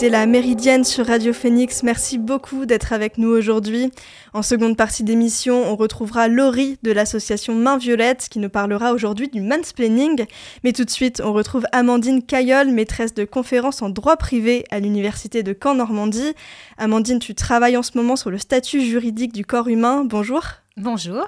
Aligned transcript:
C'était 0.00 0.12
la 0.12 0.24
Méridienne 0.24 0.82
sur 0.82 1.04
Radio 1.04 1.34
Phoenix. 1.34 1.82
Merci 1.82 2.16
beaucoup 2.16 2.64
d'être 2.64 2.94
avec 2.94 3.18
nous 3.18 3.28
aujourd'hui. 3.28 3.90
En 4.32 4.40
seconde 4.40 4.74
partie 4.74 5.04
d'émission, 5.04 5.62
on 5.70 5.76
retrouvera 5.76 6.26
Laurie 6.26 6.78
de 6.82 6.90
l'association 6.90 7.54
Main 7.54 7.76
Violette 7.76 8.28
qui 8.30 8.38
nous 8.38 8.48
parlera 8.48 8.94
aujourd'hui 8.94 9.28
du 9.28 9.42
mansplaining. 9.42 10.24
Mais 10.64 10.72
tout 10.72 10.86
de 10.86 10.90
suite, 10.90 11.20
on 11.22 11.34
retrouve 11.34 11.66
Amandine 11.72 12.22
Caillol, 12.22 12.70
maîtresse 12.70 13.12
de 13.12 13.26
conférences 13.26 13.82
en 13.82 13.90
droit 13.90 14.16
privé 14.16 14.64
à 14.70 14.80
l'Université 14.80 15.42
de 15.42 15.52
Caen-Normandie. 15.52 16.32
Amandine, 16.78 17.18
tu 17.18 17.34
travailles 17.34 17.76
en 17.76 17.82
ce 17.82 17.90
moment 17.94 18.16
sur 18.16 18.30
le 18.30 18.38
statut 18.38 18.80
juridique 18.80 19.34
du 19.34 19.44
corps 19.44 19.68
humain. 19.68 20.06
Bonjour. 20.06 20.44
Bonjour. 20.78 21.26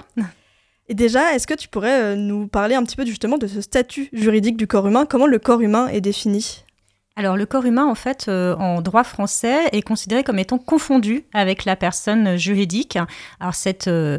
Et 0.89 0.95
déjà, 0.95 1.35
est-ce 1.35 1.47
que 1.47 1.53
tu 1.53 1.69
pourrais 1.69 2.01
euh, 2.01 2.17
nous 2.17 2.47
parler 2.47 2.75
un 2.75 2.85
petit 2.85 2.97
peu 2.97 3.05
justement 3.05 3.37
de 3.37 3.49
ce 3.49 3.61
statut 3.61 4.09
juridique 4.15 4.57
du 4.57 4.67
corps 4.67 4.87
humain? 4.87 5.05
Comment 5.05 5.27
le 5.27 5.39
corps 5.39 5.61
humain 5.61 5.89
est 5.89 6.01
défini? 6.01 6.65
Alors 7.17 7.37
le 7.37 7.45
corps 7.45 7.67
humain, 7.67 7.85
en 7.85 7.95
fait, 7.95 8.27
euh, 8.29 8.55
en 8.57 8.81
droit 8.81 9.05
français, 9.05 9.69
est 9.73 9.83
considéré 9.83 10.25
comme 10.25 10.39
étant 10.39 10.59
confondu 10.59 11.25
avec 11.35 11.65
la 11.65 11.77
personne 11.77 12.37
juridique. 12.37 12.99
Alors 13.39 13.55
cette 13.55 13.89
euh, 13.89 14.19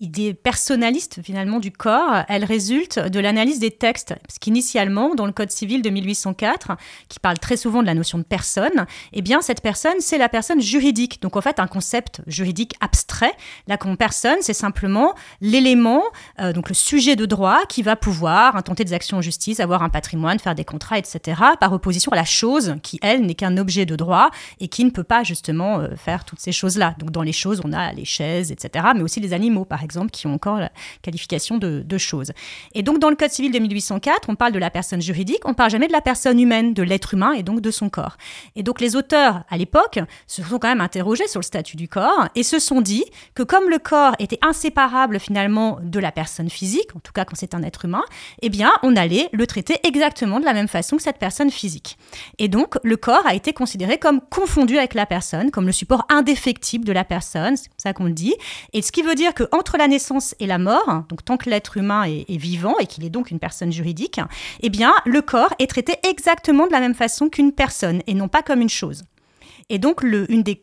idée 0.00 0.34
personnaliste 0.34 1.20
finalement 1.22 1.58
du 1.58 1.72
corps, 1.72 2.24
elle 2.28 2.44
résulte 2.44 2.98
de 2.98 3.18
l'analyse 3.18 3.58
des 3.58 3.70
textes. 3.70 4.14
Parce 4.26 4.38
qu'initialement, 4.38 5.14
dans 5.14 5.26
le 5.26 5.32
Code 5.32 5.50
civil 5.50 5.82
de 5.82 5.90
1804, 5.90 6.76
qui 7.08 7.18
parle 7.18 7.38
très 7.38 7.56
souvent 7.56 7.80
de 7.80 7.86
la 7.86 7.94
notion 7.94 8.18
de 8.18 8.22
personne, 8.22 8.86
eh 9.12 9.22
bien 9.22 9.40
cette 9.40 9.62
personne, 9.62 9.96
c'est 10.00 10.18
la 10.18 10.28
personne 10.28 10.60
juridique. 10.60 11.22
Donc 11.22 11.36
en 11.36 11.40
fait, 11.40 11.58
un 11.60 11.66
concept 11.66 12.20
juridique 12.26 12.74
abstrait. 12.80 13.32
La 13.66 13.78
personne, 13.96 14.38
c'est 14.40 14.52
simplement 14.52 15.14
l'élément, 15.40 16.02
euh, 16.40 16.52
donc 16.52 16.68
le 16.68 16.74
sujet 16.74 17.16
de 17.16 17.24
droit 17.24 17.60
qui 17.68 17.82
va 17.82 17.96
pouvoir 17.96 18.56
intenter 18.56 18.84
des 18.84 18.92
actions 18.92 19.18
en 19.18 19.22
justice, 19.22 19.60
avoir 19.60 19.82
un 19.82 19.88
patrimoine, 19.88 20.38
faire 20.38 20.54
des 20.54 20.64
contrats, 20.64 20.98
etc. 20.98 21.40
Par 21.58 21.72
opposition 21.72 22.12
à 22.12 22.16
la 22.16 22.24
chose 22.24 22.76
qui, 22.82 22.98
elle, 23.02 23.24
n'est 23.24 23.34
qu'un 23.34 23.56
objet 23.56 23.86
de 23.86 23.96
droit 23.96 24.30
et 24.60 24.68
qui 24.68 24.84
ne 24.84 24.90
peut 24.90 25.04
pas 25.04 25.22
justement 25.22 25.78
euh, 25.78 25.96
faire 25.96 26.24
toutes 26.24 26.40
ces 26.40 26.52
choses-là. 26.52 26.94
Donc 26.98 27.10
dans 27.10 27.22
les 27.22 27.32
choses, 27.32 27.62
on 27.64 27.72
a 27.72 27.92
les 27.92 28.04
chaises, 28.04 28.52
etc. 28.52 28.86
Mais 28.94 29.02
aussi 29.02 29.20
les 29.20 29.32
animaux, 29.32 29.64
par 29.64 29.82
exemple 29.82 29.85
exemple, 29.86 30.10
qui 30.10 30.26
ont 30.26 30.34
encore 30.34 30.58
la 30.58 30.70
qualification 31.00 31.56
de, 31.56 31.82
de 31.84 31.98
choses. 31.98 32.32
Et 32.74 32.82
donc, 32.82 32.98
dans 32.98 33.08
le 33.08 33.16
Code 33.16 33.30
civil 33.30 33.50
de 33.50 33.58
1804, 33.58 34.28
on 34.28 34.34
parle 34.34 34.52
de 34.52 34.58
la 34.58 34.70
personne 34.70 35.00
juridique, 35.00 35.40
on 35.44 35.54
parle 35.54 35.70
jamais 35.70 35.88
de 35.88 35.92
la 35.92 36.02
personne 36.02 36.38
humaine, 36.38 36.74
de 36.74 36.82
l'être 36.82 37.14
humain 37.14 37.32
et 37.32 37.42
donc 37.42 37.60
de 37.62 37.70
son 37.70 37.88
corps. 37.88 38.18
Et 38.56 38.62
donc, 38.62 38.82
les 38.82 38.96
auteurs, 38.96 39.44
à 39.48 39.56
l'époque, 39.56 39.98
se 40.26 40.42
sont 40.42 40.58
quand 40.58 40.68
même 40.68 40.82
interrogés 40.82 41.28
sur 41.28 41.40
le 41.40 41.44
statut 41.44 41.76
du 41.76 41.88
corps 41.88 42.28
et 42.34 42.42
se 42.42 42.58
sont 42.58 42.82
dit 42.82 43.04
que 43.34 43.42
comme 43.42 43.70
le 43.70 43.78
corps 43.78 44.14
était 44.18 44.38
inséparable 44.42 45.18
finalement 45.20 45.78
de 45.82 45.98
la 46.00 46.12
personne 46.12 46.50
physique, 46.50 46.94
en 46.94 47.00
tout 47.00 47.12
cas 47.12 47.24
quand 47.24 47.36
c'est 47.36 47.54
un 47.54 47.62
être 47.62 47.84
humain, 47.84 48.04
eh 48.42 48.48
bien, 48.48 48.72
on 48.82 48.96
allait 48.96 49.28
le 49.32 49.46
traiter 49.46 49.78
exactement 49.84 50.40
de 50.40 50.44
la 50.44 50.52
même 50.52 50.68
façon 50.68 50.96
que 50.96 51.02
cette 51.02 51.18
personne 51.18 51.50
physique. 51.50 51.96
Et 52.38 52.48
donc, 52.48 52.76
le 52.82 52.96
corps 52.96 53.26
a 53.26 53.34
été 53.34 53.52
considéré 53.52 53.98
comme 53.98 54.20
confondu 54.20 54.78
avec 54.78 54.94
la 54.94 55.06
personne, 55.06 55.50
comme 55.50 55.66
le 55.66 55.72
support 55.72 56.04
indéfectible 56.08 56.84
de 56.84 56.92
la 56.92 57.04
personne, 57.04 57.56
c'est 57.56 57.68
comme 57.68 57.78
ça 57.78 57.92
qu'on 57.92 58.04
le 58.04 58.12
dit. 58.12 58.34
Et 58.72 58.82
ce 58.82 58.92
qui 58.92 59.02
veut 59.02 59.14
dire 59.14 59.34
que 59.34 59.44
la 59.76 59.88
naissance 59.88 60.34
et 60.40 60.46
la 60.46 60.58
mort, 60.58 61.04
donc 61.08 61.24
tant 61.24 61.36
que 61.36 61.50
l'être 61.50 61.76
humain 61.76 62.04
est, 62.04 62.36
vivant 62.36 62.78
et 62.78 62.86
qu'il 62.86 63.04
est 63.04 63.10
donc 63.10 63.30
une 63.30 63.38
personne 63.38 63.72
juridique, 63.72 64.20
eh 64.60 64.68
bien, 64.68 64.94
le 65.04 65.22
corps 65.22 65.54
est 65.58 65.68
traité 65.68 65.94
exactement 66.08 66.66
de 66.66 66.72
la 66.72 66.80
même 66.80 66.94
façon 66.94 67.28
qu'une 67.28 67.52
personne 67.52 68.02
et 68.06 68.14
non 68.14 68.28
pas 68.28 68.42
comme 68.42 68.60
une 68.60 68.68
chose. 68.68 69.04
Et 69.68 69.78
donc, 69.78 70.02
le, 70.02 70.30
une 70.30 70.42
des 70.42 70.62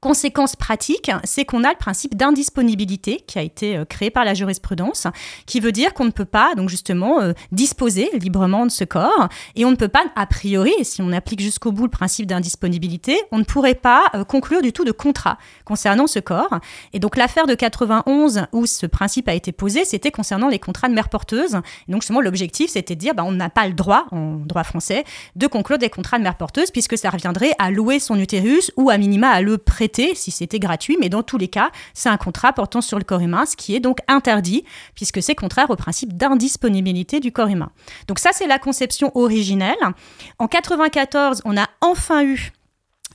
Conséquence 0.00 0.56
pratique, 0.56 1.10
c'est 1.24 1.44
qu'on 1.44 1.64
a 1.64 1.70
le 1.70 1.76
principe 1.78 2.16
d'indisponibilité 2.16 3.22
qui 3.26 3.38
a 3.38 3.42
été 3.42 3.76
euh, 3.76 3.84
créé 3.84 4.10
par 4.10 4.24
la 4.24 4.34
jurisprudence, 4.34 5.06
qui 5.46 5.60
veut 5.60 5.72
dire 5.72 5.94
qu'on 5.94 6.04
ne 6.04 6.10
peut 6.10 6.24
pas, 6.24 6.54
donc 6.54 6.68
justement, 6.68 7.20
euh, 7.20 7.32
disposer 7.52 8.10
librement 8.14 8.66
de 8.66 8.70
ce 8.70 8.84
corps, 8.84 9.28
et 9.54 9.64
on 9.64 9.70
ne 9.70 9.76
peut 9.76 9.88
pas, 9.88 10.04
a 10.14 10.26
priori, 10.26 10.72
si 10.82 11.02
on 11.02 11.12
applique 11.12 11.40
jusqu'au 11.40 11.72
bout 11.72 11.84
le 11.84 11.90
principe 11.90 12.26
d'indisponibilité, 12.26 13.18
on 13.32 13.38
ne 13.38 13.44
pourrait 13.44 13.74
pas 13.74 14.04
euh, 14.14 14.24
conclure 14.24 14.62
du 14.62 14.72
tout 14.72 14.84
de 14.84 14.92
contrat 14.92 15.38
concernant 15.64 16.06
ce 16.06 16.18
corps. 16.18 16.58
Et 16.92 16.98
donc 16.98 17.16
l'affaire 17.16 17.46
de 17.46 17.54
91 17.54 18.46
où 18.52 18.66
ce 18.66 18.86
principe 18.86 19.28
a 19.28 19.34
été 19.34 19.52
posé, 19.52 19.84
c'était 19.84 20.10
concernant 20.10 20.48
les 20.48 20.58
contrats 20.58 20.88
de 20.88 20.94
mère 20.94 21.08
porteuse. 21.08 21.60
Donc 21.88 22.02
justement, 22.02 22.20
l'objectif, 22.20 22.70
c'était 22.70 22.94
de 22.94 23.00
dire, 23.00 23.14
bah, 23.14 23.24
on 23.24 23.32
n'a 23.32 23.50
pas 23.50 23.66
le 23.66 23.74
droit, 23.74 24.06
en 24.10 24.36
droit 24.36 24.64
français, 24.64 25.04
de 25.36 25.46
conclure 25.46 25.78
des 25.78 25.90
contrats 25.90 26.18
de 26.18 26.22
mère 26.22 26.36
porteuse, 26.36 26.70
puisque 26.70 26.98
ça 26.98 27.10
reviendrait 27.10 27.52
à 27.58 27.70
louer 27.70 27.98
son 27.98 28.18
utérus 28.18 28.70
ou 28.76 28.90
à 28.90 28.98
minima 28.98 29.30
à 29.30 29.40
le 29.40 29.58
prêter 29.58 29.85
si 30.14 30.30
c'était 30.30 30.58
gratuit, 30.58 30.96
mais 31.00 31.08
dans 31.08 31.22
tous 31.22 31.38
les 31.38 31.48
cas, 31.48 31.70
c'est 31.94 32.08
un 32.08 32.16
contrat 32.16 32.52
portant 32.52 32.80
sur 32.80 32.98
le 32.98 33.04
corps 33.04 33.20
humain, 33.20 33.46
ce 33.46 33.56
qui 33.56 33.74
est 33.74 33.80
donc 33.80 33.98
interdit, 34.08 34.64
puisque 34.94 35.22
c'est 35.22 35.34
contraire 35.34 35.70
au 35.70 35.76
principe 35.76 36.16
d'indisponibilité 36.16 37.20
du 37.20 37.32
corps 37.32 37.48
humain. 37.48 37.70
Donc 38.08 38.18
ça, 38.18 38.30
c'est 38.32 38.46
la 38.46 38.58
conception 38.58 39.10
originelle. 39.16 39.76
En 40.38 40.48
94, 40.48 41.42
on 41.44 41.56
a 41.56 41.68
enfin 41.80 42.24
eu 42.24 42.52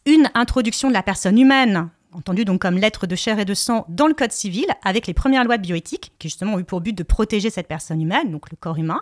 une 0.05 0.29
introduction 0.33 0.89
de 0.89 0.93
la 0.93 1.03
personne 1.03 1.37
humaine 1.37 1.89
entendu 2.13 2.45
donc 2.45 2.61
comme 2.61 2.77
lettre 2.77 3.07
de 3.07 3.15
chair 3.15 3.39
et 3.39 3.45
de 3.45 3.53
sang 3.53 3.85
dans 3.89 4.07
le 4.07 4.13
Code 4.13 4.31
civil, 4.31 4.65
avec 4.83 5.07
les 5.07 5.13
premières 5.13 5.43
lois 5.43 5.57
de 5.57 5.61
bioéthique, 5.61 6.11
qui 6.19 6.27
justement 6.27 6.55
ont 6.55 6.59
eu 6.59 6.63
pour 6.63 6.81
but 6.81 6.93
de 6.93 7.03
protéger 7.03 7.49
cette 7.49 7.67
personne 7.67 8.01
humaine, 8.01 8.31
donc 8.31 8.49
le 8.51 8.57
corps 8.57 8.77
humain. 8.77 9.01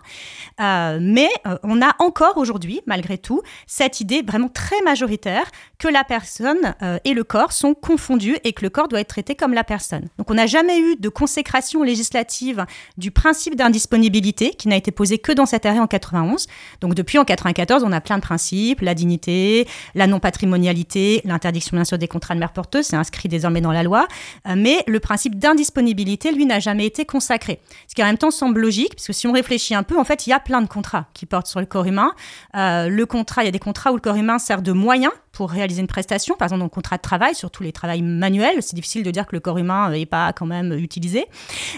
Euh, 0.60 1.00
mais 1.02 1.30
euh, 1.48 1.58
on 1.64 1.82
a 1.82 1.96
encore 2.00 2.38
aujourd'hui, 2.38 2.82
malgré 2.86 3.18
tout, 3.18 3.42
cette 3.68 4.02
idée 4.02 4.22
vraiment 4.22 4.50
très 4.50 4.82
majoritaire 4.84 5.46
que 5.78 5.88
la 5.88 6.04
personne 6.04 6.76
euh, 6.82 7.00
et 7.06 7.14
le 7.14 7.24
corps 7.24 7.52
sont 7.52 7.74
confondus 7.74 8.38
et 8.44 8.54
que 8.54 8.62
le 8.62 8.70
corps 8.70 8.88
doit 8.88 9.00
être 9.00 9.10
traité 9.10 9.36
comme 9.36 9.54
la 9.54 9.64
personne. 9.64 10.08
Donc 10.18 10.30
on 10.30 10.36
n'a 10.36 10.48
jamais 10.48 10.80
eu 10.80 10.96
de 10.96 11.10
consécration 11.10 11.84
législative 11.84 12.66
du 12.98 13.12
principe 13.12 13.56
d'indisponibilité, 13.56 14.52
qui 14.52 14.68
n'a 14.68 14.76
été 14.76 14.92
posé 14.92 15.18
que 15.18 15.32
dans 15.32 15.46
cet 15.46 15.66
arrêt 15.66 15.80
en 15.80 15.88
91. 15.88 16.48
Donc 16.82 16.96
depuis 16.96 17.18
en 17.18 17.26
94, 17.26 17.84
on 17.84 17.92
a 17.92 18.02
plein 18.02 18.18
de 18.18 18.22
principes, 18.22 18.82
la 18.82 18.94
dignité, 18.94 19.68
la 19.96 20.08
non-patrimonialité, 20.08 21.22
l'interdiction 21.26 21.78
bien 21.78 21.86
sûr 21.86 21.98
des 21.98 22.08
contrats 22.08 22.36
de 22.36 22.40
mère 22.40 22.54
porteuse, 22.54 22.86
inscrit 23.00 23.30
désormais 23.30 23.62
dans 23.62 23.72
la 23.72 23.84
loi, 23.84 24.08
euh, 24.48 24.54
mais 24.56 24.84
le 24.88 25.00
principe 25.00 25.38
d'indisponibilité, 25.40 26.32
lui, 26.32 26.46
n'a 26.46 26.60
jamais 26.60 26.86
été 26.86 27.06
consacré. 27.06 27.60
Ce 27.88 27.96
qui 27.96 28.04
en 28.04 28.06
même 28.06 28.18
temps 28.18 28.32
semble 28.32 28.60
logique, 28.60 28.96
puisque 28.96 29.14
si 29.14 29.28
on 29.28 29.32
réfléchit 29.32 29.76
un 29.76 29.84
peu, 29.84 29.98
en 29.98 30.04
fait, 30.04 30.28
il 30.28 30.32
y 30.32 30.34
a 30.34 30.40
plein 30.40 30.62
de 30.62 30.68
contrats 30.68 31.08
qui 31.14 31.26
portent 31.26 31.48
sur 31.48 31.60
le 31.60 31.66
corps 31.66 31.86
humain. 31.86 32.14
Euh, 32.56 32.90
le 32.90 33.06
contrat, 33.06 33.44
il 33.44 33.46
y 33.46 33.50
a 33.50 33.52
des 33.52 33.60
contrats 33.60 33.92
où 33.92 33.96
le 33.96 34.02
corps 34.02 34.16
humain 34.16 34.40
sert 34.40 34.62
de 34.62 34.72
moyen 34.72 35.12
pour 35.32 35.52
réaliser 35.52 35.82
une 35.82 35.88
prestation, 35.88 36.36
par 36.36 36.48
exemple 36.48 36.60
dans 36.60 36.66
le 36.66 36.70
contrat 36.70 36.98
de 36.98 37.02
travail, 37.02 37.36
surtout 37.36 37.64
les 37.64 37.72
travails 37.72 38.02
manuels, 38.02 38.62
c'est 38.62 38.76
difficile 38.76 39.04
de 39.04 39.12
dire 39.12 39.26
que 39.28 39.36
le 39.36 39.40
corps 39.40 39.58
humain 39.58 39.92
n'est 39.92 40.06
pas 40.08 40.34
quand 40.34 40.48
même 40.48 40.74
utilisé. 40.74 41.28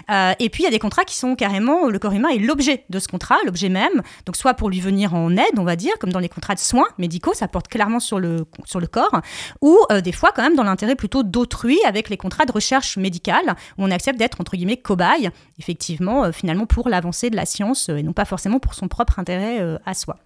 Euh, 0.09 0.31
et 0.39 0.49
puis 0.49 0.63
il 0.63 0.65
y 0.65 0.67
a 0.67 0.71
des 0.71 0.79
contrats 0.79 1.03
qui 1.03 1.15
sont 1.15 1.35
carrément, 1.35 1.87
le 1.87 1.99
corps 1.99 2.13
humain 2.13 2.29
est 2.29 2.39
l'objet 2.39 2.85
de 2.89 2.97
ce 2.97 3.07
contrat, 3.07 3.35
l'objet 3.45 3.69
même, 3.69 4.01
donc 4.25 4.35
soit 4.37 4.53
pour 4.53 4.69
lui 4.69 4.79
venir 4.79 5.13
en 5.13 5.35
aide, 5.35 5.57
on 5.57 5.63
va 5.63 5.75
dire, 5.75 5.93
comme 5.99 6.11
dans 6.11 6.19
les 6.19 6.29
contrats 6.29 6.55
de 6.55 6.59
soins 6.59 6.87
médicaux, 6.97 7.33
ça 7.33 7.47
porte 7.47 7.67
clairement 7.67 7.99
sur 7.99 8.19
le, 8.19 8.45
sur 8.65 8.79
le 8.79 8.87
corps, 8.87 9.21
ou 9.61 9.77
des 10.03 10.11
fois 10.13 10.31
quand 10.33 10.43
même 10.43 10.55
dans 10.55 10.63
l'intérêt 10.63 10.95
plutôt 10.95 11.10
d'autrui 11.23 11.77
avec 11.85 12.09
les 12.09 12.17
contrats 12.17 12.45
de 12.45 12.51
recherche 12.51 12.97
médicale, 12.97 13.55
où 13.77 13.83
on 13.83 13.91
accepte 13.91 14.17
d'être, 14.17 14.39
entre 14.41 14.55
guillemets, 14.55 14.77
cobaye, 14.77 15.29
effectivement, 15.59 16.25
euh, 16.25 16.31
finalement, 16.31 16.65
pour 16.65 16.89
l'avancée 16.89 17.29
de 17.29 17.35
la 17.35 17.45
science, 17.45 17.89
euh, 17.89 17.97
et 17.97 18.03
non 18.03 18.13
pas 18.13 18.25
forcément 18.25 18.59
pour 18.59 18.73
son 18.73 18.87
propre 18.87 19.19
intérêt 19.19 19.61
euh, 19.61 19.77
à 19.85 19.93
soi. 19.93 20.17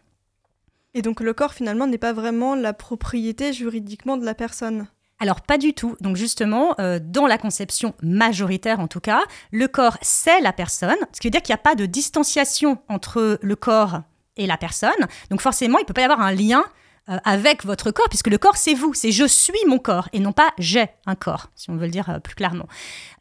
Et 0.94 1.02
donc 1.02 1.20
le 1.20 1.34
corps, 1.34 1.54
finalement, 1.54 1.88
n'est 1.88 1.98
pas 1.98 2.14
vraiment 2.14 2.56
la 2.56 2.72
propriété 2.72 3.52
juridiquement 3.52 4.16
de 4.16 4.26
la 4.26 4.34
personne? 4.36 4.88
Alors 5.20 5.42
pas 5.42 5.58
du 5.58 5.74
tout. 5.74 5.98
Donc 6.00 6.16
justement, 6.16 6.76
dans 6.78 7.26
la 7.26 7.38
conception 7.38 7.94
majoritaire 8.02 8.82
en 8.82 8.88
tout 8.88 9.00
cas, 9.00 9.22
le 9.52 9.68
corps 9.68 9.98
c'est 10.02 10.42
la 10.42 10.52
personne, 10.52 10.96
ce 11.14 11.20
qui 11.22 11.28
veut 11.28 11.32
dire 11.32 11.42
qu'il 11.42 11.54
n'y 11.54 11.60
a 11.60 11.64
pas 11.64 11.76
de 11.76 11.86
distanciation 11.86 12.80
entre 12.90 13.40
le 13.42 13.56
corps 13.56 14.02
et 14.38 14.48
la 14.48 14.58
personne. 14.58 14.92
Donc 15.30 15.42
forcément, 15.42 15.80
il 15.80 15.84
ne 15.84 15.86
peut 15.86 15.94
pas 15.94 16.02
y 16.02 16.06
avoir 16.06 16.22
un 16.22 16.34
lien 16.34 16.64
euh, 17.08 17.18
avec 17.24 17.66
votre 17.66 17.92
corps, 17.92 18.10
puisque 18.10 18.30
le 18.30 18.40
corps, 18.40 18.58
c'est 18.58 18.74
vous, 18.74 18.96
c'est 18.96 19.12
je 19.12 19.26
suis 19.26 19.54
mon 19.68 19.78
corps, 19.78 20.10
et 20.12 20.20
non 20.20 20.32
pas 20.32 20.50
j'ai 20.58 20.88
un 21.06 21.14
corps, 21.14 21.52
si 21.54 21.70
on 21.70 21.76
veut 21.76 21.86
le 21.86 21.92
dire 21.92 22.10
euh, 22.10 22.18
plus 22.18 22.34
clairement. 22.34 22.68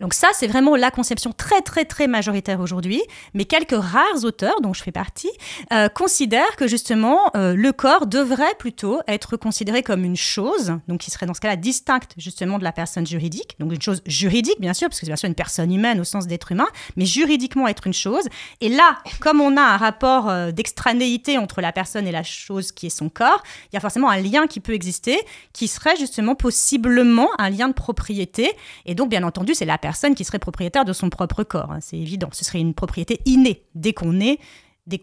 Donc 0.00 0.14
ça, 0.14 0.28
c'est 0.32 0.46
vraiment 0.46 0.74
la 0.74 0.90
conception 0.90 1.32
très, 1.32 1.60
très, 1.60 1.84
très 1.84 2.06
majoritaire 2.06 2.60
aujourd'hui, 2.60 3.02
mais 3.34 3.44
quelques 3.44 3.76
rares 3.76 4.24
auteurs, 4.24 4.62
dont 4.62 4.72
je 4.72 4.82
fais 4.82 4.90
partie, 4.90 5.30
euh, 5.70 5.90
considèrent 5.90 6.56
que 6.56 6.66
justement, 6.66 7.30
le 7.34 7.70
corps 7.72 8.06
devrait 8.06 8.54
plutôt 8.58 9.00
être 9.06 9.36
considéré 9.36 9.82
comme 9.82 10.04
une 10.04 10.16
chose, 10.16 10.78
donc 10.88 11.00
qui 11.00 11.10
serait 11.10 11.26
dans 11.26 11.34
ce 11.34 11.40
cas-là 11.40 11.56
distincte 11.56 12.12
justement 12.16 12.58
de 12.58 12.64
la 12.64 12.72
personne 12.72 13.06
juridique, 13.06 13.56
donc 13.58 13.72
une 13.72 13.82
chose 13.82 14.00
juridique, 14.06 14.60
bien 14.60 14.72
sûr, 14.72 14.88
parce 14.88 15.00
que 15.00 15.06
c'est 15.06 15.10
bien 15.10 15.16
sûr 15.16 15.28
une 15.28 15.34
personne 15.34 15.72
humaine 15.72 16.00
au 16.00 16.04
sens 16.04 16.26
d'être 16.26 16.52
humain, 16.52 16.68
mais 16.96 17.04
juridiquement 17.04 17.68
être 17.68 17.86
une 17.86 17.92
chose. 17.92 18.24
Et 18.62 18.70
là, 18.70 18.98
comme 19.20 19.42
on 19.42 19.56
a 19.58 19.62
un 19.62 19.76
rapport 19.76 20.32
d'extranéité 20.52 21.36
entre 21.36 21.60
la 21.60 21.72
personne 21.72 22.06
et 22.06 22.12
la 22.12 22.22
chose 22.22 22.72
qui 22.72 22.86
est 22.86 22.96
son 22.96 23.10
corps, 23.10 23.42
il 23.74 23.76
y 23.76 23.78
a 23.78 23.80
forcément 23.80 24.08
un 24.08 24.20
lien 24.20 24.46
qui 24.46 24.60
peut 24.60 24.72
exister, 24.72 25.18
qui 25.52 25.66
serait 25.66 25.96
justement 25.96 26.36
possiblement 26.36 27.28
un 27.38 27.50
lien 27.50 27.66
de 27.66 27.74
propriété. 27.74 28.52
Et 28.86 28.94
donc, 28.94 29.10
bien 29.10 29.24
entendu, 29.24 29.52
c'est 29.52 29.64
la 29.64 29.78
personne 29.78 30.14
qui 30.14 30.22
serait 30.22 30.38
propriétaire 30.38 30.84
de 30.84 30.92
son 30.92 31.10
propre 31.10 31.42
corps. 31.42 31.72
Hein, 31.72 31.80
c'est 31.80 31.98
évident. 31.98 32.28
Ce 32.30 32.44
serait 32.44 32.60
une 32.60 32.72
propriété 32.72 33.20
innée. 33.24 33.64
Dès 33.74 33.92
qu'on 33.92 34.20
est, 34.20 34.38
dès 34.86 35.00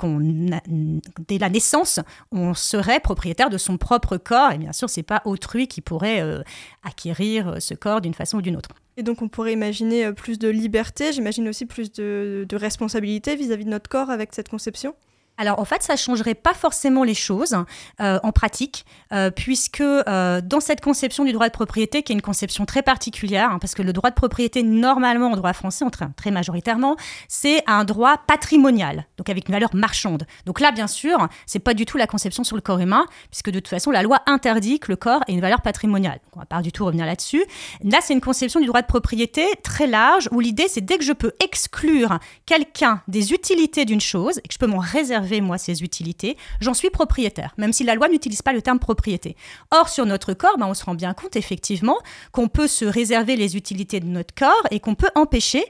dès 1.27 1.37
la 1.37 1.49
naissance, 1.49 1.99
on 2.31 2.53
serait 2.53 3.01
propriétaire 3.01 3.49
de 3.49 3.57
son 3.57 3.75
propre 3.77 4.15
corps. 4.15 4.53
Et 4.53 4.57
bien 4.57 4.71
sûr, 4.71 4.89
c'est 4.89 5.03
pas 5.03 5.21
autrui 5.25 5.67
qui 5.67 5.81
pourrait 5.81 6.21
euh, 6.21 6.41
acquérir 6.83 7.49
euh, 7.49 7.59
ce 7.59 7.73
corps 7.73 7.99
d'une 7.99 8.13
façon 8.13 8.37
ou 8.37 8.41
d'une 8.41 8.55
autre. 8.55 8.69
Et 8.95 9.03
donc, 9.03 9.21
on 9.21 9.27
pourrait 9.27 9.51
imaginer 9.51 10.05
euh, 10.05 10.11
plus 10.13 10.39
de 10.39 10.47
liberté, 10.47 11.11
j'imagine 11.11 11.49
aussi 11.49 11.65
plus 11.65 11.91
de 11.91 12.55
responsabilité 12.55 13.35
vis-à-vis 13.35 13.65
de 13.65 13.69
notre 13.69 13.89
corps 13.89 14.11
avec 14.11 14.33
cette 14.33 14.47
conception? 14.47 14.95
Alors 15.37 15.59
en 15.59 15.65
fait, 15.65 15.81
ça 15.81 15.95
changerait 15.95 16.35
pas 16.35 16.53
forcément 16.53 17.03
les 17.03 17.13
choses 17.13 17.57
euh, 17.99 18.19
en 18.21 18.31
pratique, 18.31 18.85
euh, 19.11 19.31
puisque 19.31 19.81
euh, 19.81 20.39
dans 20.41 20.59
cette 20.59 20.81
conception 20.81 21.25
du 21.25 21.31
droit 21.31 21.47
de 21.47 21.53
propriété, 21.53 22.03
qui 22.03 22.11
est 22.11 22.15
une 22.15 22.21
conception 22.21 22.65
très 22.65 22.83
particulière, 22.83 23.49
hein, 23.51 23.57
parce 23.59 23.73
que 23.73 23.81
le 23.81 23.91
droit 23.91 24.11
de 24.11 24.15
propriété 24.15 24.61
normalement 24.61 25.31
en 25.31 25.35
droit 25.35 25.53
français, 25.53 25.83
très, 25.91 26.07
très 26.15 26.31
majoritairement, 26.31 26.95
c'est 27.27 27.63
un 27.65 27.85
droit 27.85 28.17
patrimonial, 28.27 29.07
donc 29.17 29.29
avec 29.29 29.47
une 29.47 29.53
valeur 29.53 29.73
marchande. 29.73 30.27
Donc 30.45 30.59
là, 30.59 30.71
bien 30.71 30.87
sûr, 30.87 31.27
c'est 31.47 31.59
pas 31.59 31.73
du 31.73 31.85
tout 31.85 31.97
la 31.97 32.07
conception 32.07 32.43
sur 32.43 32.55
le 32.55 32.61
corps 32.61 32.79
humain, 32.79 33.05
puisque 33.31 33.49
de 33.49 33.59
toute 33.59 33.69
façon, 33.69 33.89
la 33.89 34.03
loi 34.03 34.21
interdit 34.27 34.79
que 34.79 34.91
le 34.91 34.95
corps 34.95 35.21
ait 35.27 35.33
une 35.33 35.41
valeur 35.41 35.61
patrimoniale. 35.61 36.19
Donc, 36.25 36.35
on 36.35 36.39
va 36.39 36.45
pas 36.45 36.61
du 36.61 36.71
tout 36.71 36.85
revenir 36.85 37.05
là-dessus. 37.05 37.43
Là, 37.83 37.97
c'est 38.01 38.13
une 38.13 38.21
conception 38.21 38.59
du 38.59 38.67
droit 38.67 38.81
de 38.81 38.87
propriété 38.87 39.47
très 39.63 39.87
large, 39.87 40.29
où 40.31 40.39
l'idée, 40.39 40.67
c'est 40.67 40.81
dès 40.81 40.97
que 40.97 41.03
je 41.03 41.13
peux 41.13 41.31
exclure 41.43 42.19
quelqu'un 42.45 43.01
des 43.07 43.33
utilités 43.33 43.85
d'une 43.85 44.01
chose 44.01 44.37
et 44.43 44.47
que 44.47 44.53
je 44.53 44.59
peux 44.59 44.67
m'en 44.67 44.79
réserver 44.79 45.30
moi, 45.39 45.57
ces 45.57 45.83
utilités, 45.83 46.35
j'en 46.59 46.73
suis 46.73 46.89
propriétaire, 46.89 47.53
même 47.57 47.71
si 47.71 47.85
la 47.85 47.95
loi 47.95 48.09
n'utilise 48.09 48.41
pas 48.41 48.51
le 48.51 48.61
terme 48.61 48.79
propriété. 48.79 49.37
Or, 49.71 49.87
sur 49.87 50.05
notre 50.05 50.33
corps, 50.33 50.57
ben, 50.57 50.67
on 50.67 50.73
se 50.73 50.83
rend 50.83 50.95
bien 50.95 51.13
compte, 51.13 51.37
effectivement, 51.37 51.97
qu'on 52.33 52.49
peut 52.49 52.67
se 52.67 52.83
réserver 52.83 53.35
les 53.37 53.55
utilités 53.55 53.99
de 53.99 54.07
notre 54.07 54.35
corps 54.35 54.67
et 54.71 54.79
qu'on 54.79 54.95
peut 54.95 55.11
empêcher 55.15 55.63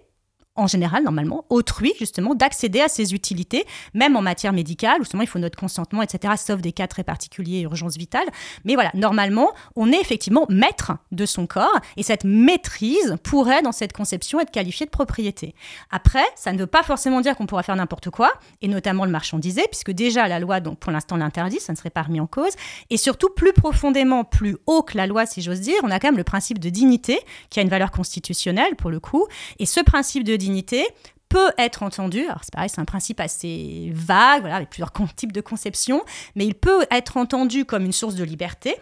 en 0.55 0.67
général, 0.67 1.03
normalement, 1.03 1.45
autrui, 1.49 1.93
justement, 1.97 2.35
d'accéder 2.35 2.81
à 2.81 2.89
ces 2.89 3.13
utilités, 3.13 3.65
même 3.93 4.17
en 4.17 4.21
matière 4.21 4.51
médicale, 4.51 4.99
où 4.99 5.03
justement 5.03 5.23
il 5.23 5.27
faut 5.27 5.39
notre 5.39 5.57
consentement, 5.57 6.01
etc., 6.01 6.33
sauf 6.37 6.61
des 6.61 6.73
cas 6.73 6.87
très 6.87 7.05
particuliers, 7.05 7.61
urgence 7.61 7.95
vitale. 7.95 8.27
Mais 8.65 8.73
voilà, 8.73 8.91
normalement, 8.93 9.51
on 9.77 9.91
est 9.93 9.99
effectivement 10.01 10.45
maître 10.49 10.91
de 11.13 11.25
son 11.25 11.47
corps, 11.47 11.79
et 11.95 12.03
cette 12.03 12.25
maîtrise 12.25 13.15
pourrait, 13.23 13.61
dans 13.61 13.71
cette 13.71 13.93
conception, 13.93 14.41
être 14.41 14.51
qualifiée 14.51 14.85
de 14.85 14.91
propriété. 14.91 15.55
Après, 15.89 16.23
ça 16.35 16.51
ne 16.51 16.57
veut 16.57 16.67
pas 16.67 16.83
forcément 16.83 17.21
dire 17.21 17.37
qu'on 17.37 17.45
pourra 17.45 17.63
faire 17.63 17.77
n'importe 17.77 18.09
quoi, 18.09 18.33
et 18.61 18.67
notamment 18.67 19.05
le 19.05 19.11
marchandiser, 19.11 19.63
puisque 19.71 19.91
déjà 19.91 20.27
la 20.27 20.39
loi, 20.39 20.59
donc 20.59 20.79
pour 20.79 20.91
l'instant, 20.91 21.15
l'interdit, 21.15 21.61
ça 21.61 21.71
ne 21.71 21.77
serait 21.77 21.89
pas 21.89 22.01
remis 22.01 22.19
en 22.19 22.27
cause. 22.27 22.53
Et 22.89 22.97
surtout, 22.97 23.29
plus 23.29 23.53
profondément, 23.53 24.25
plus 24.25 24.57
haut 24.67 24.83
que 24.83 24.97
la 24.97 25.07
loi, 25.07 25.25
si 25.25 25.41
j'ose 25.41 25.61
dire, 25.61 25.75
on 25.83 25.91
a 25.91 25.99
quand 25.99 26.09
même 26.09 26.17
le 26.17 26.25
principe 26.25 26.59
de 26.59 26.69
dignité, 26.69 27.19
qui 27.49 27.59
a 27.59 27.63
une 27.63 27.69
valeur 27.69 27.91
constitutionnelle, 27.91 28.75
pour 28.75 28.89
le 28.89 28.99
coup, 28.99 29.27
et 29.57 29.65
ce 29.65 29.79
principe 29.79 30.25
de 30.25 30.40
dignité 30.41 30.85
peut 31.31 31.51
être 31.57 31.81
entendu, 31.81 32.25
alors 32.25 32.41
c'est 32.43 32.53
pareil, 32.53 32.69
c'est 32.69 32.81
un 32.81 32.85
principe 32.85 33.21
assez 33.21 33.89
vague, 33.93 34.41
voilà, 34.41 34.57
avec 34.57 34.69
plusieurs 34.69 34.91
types 35.15 35.31
de 35.31 35.39
conceptions, 35.39 36.03
mais 36.35 36.45
il 36.45 36.55
peut 36.55 36.85
être 36.91 37.15
entendu 37.15 37.63
comme 37.63 37.85
une 37.85 37.93
source 37.93 38.15
de 38.15 38.25
liberté, 38.25 38.75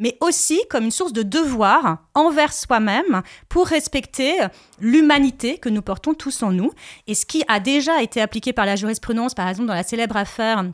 mais 0.00 0.18
aussi 0.20 0.60
comme 0.68 0.84
une 0.84 0.90
source 0.90 1.12
de 1.12 1.22
devoir 1.22 1.98
envers 2.14 2.52
soi-même 2.52 3.22
pour 3.48 3.68
respecter 3.68 4.34
l'humanité 4.80 5.58
que 5.58 5.68
nous 5.68 5.82
portons 5.82 6.14
tous 6.14 6.42
en 6.42 6.50
nous. 6.50 6.72
Et 7.06 7.14
ce 7.14 7.24
qui 7.24 7.44
a 7.46 7.60
déjà 7.60 8.02
été 8.02 8.20
appliqué 8.20 8.52
par 8.52 8.66
la 8.66 8.74
jurisprudence, 8.74 9.34
par 9.34 9.48
exemple 9.48 9.68
dans 9.68 9.74
la 9.74 9.84
célèbre 9.84 10.16
affaire 10.16 10.64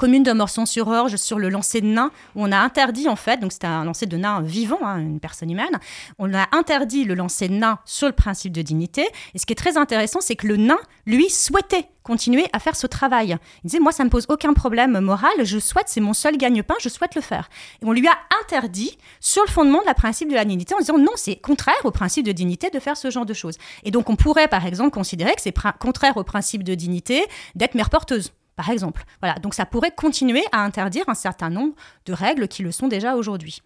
commune 0.00 0.22
de 0.22 0.32
Morson-sur-Orge 0.32 1.16
sur 1.16 1.38
le 1.38 1.50
lancer 1.50 1.82
de 1.82 1.86
nains, 1.86 2.10
où 2.34 2.42
on 2.42 2.52
a 2.52 2.56
interdit 2.56 3.06
en 3.06 3.16
fait, 3.16 3.38
donc 3.38 3.52
c'était 3.52 3.66
un 3.66 3.84
lancer 3.84 4.06
de 4.06 4.16
nains 4.16 4.40
vivant, 4.40 4.78
hein, 4.82 4.98
une 4.98 5.20
personne 5.20 5.50
humaine, 5.50 5.78
on 6.18 6.32
a 6.32 6.48
interdit 6.52 7.04
le 7.04 7.12
lancer 7.12 7.48
de 7.48 7.52
nains 7.52 7.78
sur 7.84 8.06
le 8.06 8.14
principe 8.14 8.54
de 8.54 8.62
dignité. 8.62 9.06
Et 9.34 9.38
ce 9.38 9.44
qui 9.44 9.52
est 9.52 9.56
très 9.56 9.76
intéressant, 9.76 10.22
c'est 10.22 10.36
que 10.36 10.46
le 10.46 10.56
nain, 10.56 10.78
lui, 11.04 11.28
souhaitait 11.28 11.84
continuer 12.02 12.46
à 12.54 12.60
faire 12.60 12.76
ce 12.76 12.86
travail. 12.86 13.36
Il 13.62 13.66
disait, 13.66 13.78
moi, 13.78 13.92
ça 13.92 14.02
me 14.04 14.08
pose 14.08 14.24
aucun 14.30 14.54
problème 14.54 14.98
moral, 15.00 15.32
je 15.42 15.58
souhaite, 15.58 15.88
c'est 15.88 16.00
mon 16.00 16.14
seul 16.14 16.38
gagne-pain, 16.38 16.76
je 16.80 16.88
souhaite 16.88 17.14
le 17.14 17.20
faire. 17.20 17.50
Et 17.82 17.84
on 17.84 17.92
lui 17.92 18.08
a 18.08 18.16
interdit, 18.42 18.96
sur 19.20 19.42
le 19.44 19.50
fondement 19.50 19.82
de 19.82 19.86
la 19.86 19.92
principe 19.92 20.30
de 20.30 20.34
la 20.34 20.46
dignité, 20.46 20.74
en 20.74 20.78
disant, 20.78 20.96
non, 20.96 21.12
c'est 21.16 21.36
contraire 21.36 21.74
au 21.84 21.90
principe 21.90 22.24
de 22.24 22.32
dignité 22.32 22.70
de 22.70 22.80
faire 22.80 22.96
ce 22.96 23.10
genre 23.10 23.26
de 23.26 23.34
choses. 23.34 23.58
Et 23.84 23.90
donc, 23.90 24.08
on 24.08 24.16
pourrait, 24.16 24.48
par 24.48 24.64
exemple, 24.64 24.92
considérer 24.92 25.34
que 25.34 25.42
c'est 25.42 25.54
contraire 25.78 26.16
au 26.16 26.24
principe 26.24 26.64
de 26.64 26.74
dignité 26.74 27.26
d'être 27.54 27.74
mère 27.74 27.90
porteuse 27.90 28.32
par 28.60 28.68
exemple. 28.68 29.04
Voilà, 29.22 29.36
donc 29.36 29.54
ça 29.54 29.64
pourrait 29.64 29.90
continuer 29.90 30.44
à 30.52 30.62
interdire 30.62 31.08
un 31.08 31.14
certain 31.14 31.48
nombre 31.48 31.72
de 32.04 32.12
règles 32.12 32.46
qui 32.46 32.62
le 32.62 32.72
sont 32.72 32.88
déjà 32.88 33.16
aujourd'hui. 33.16 33.62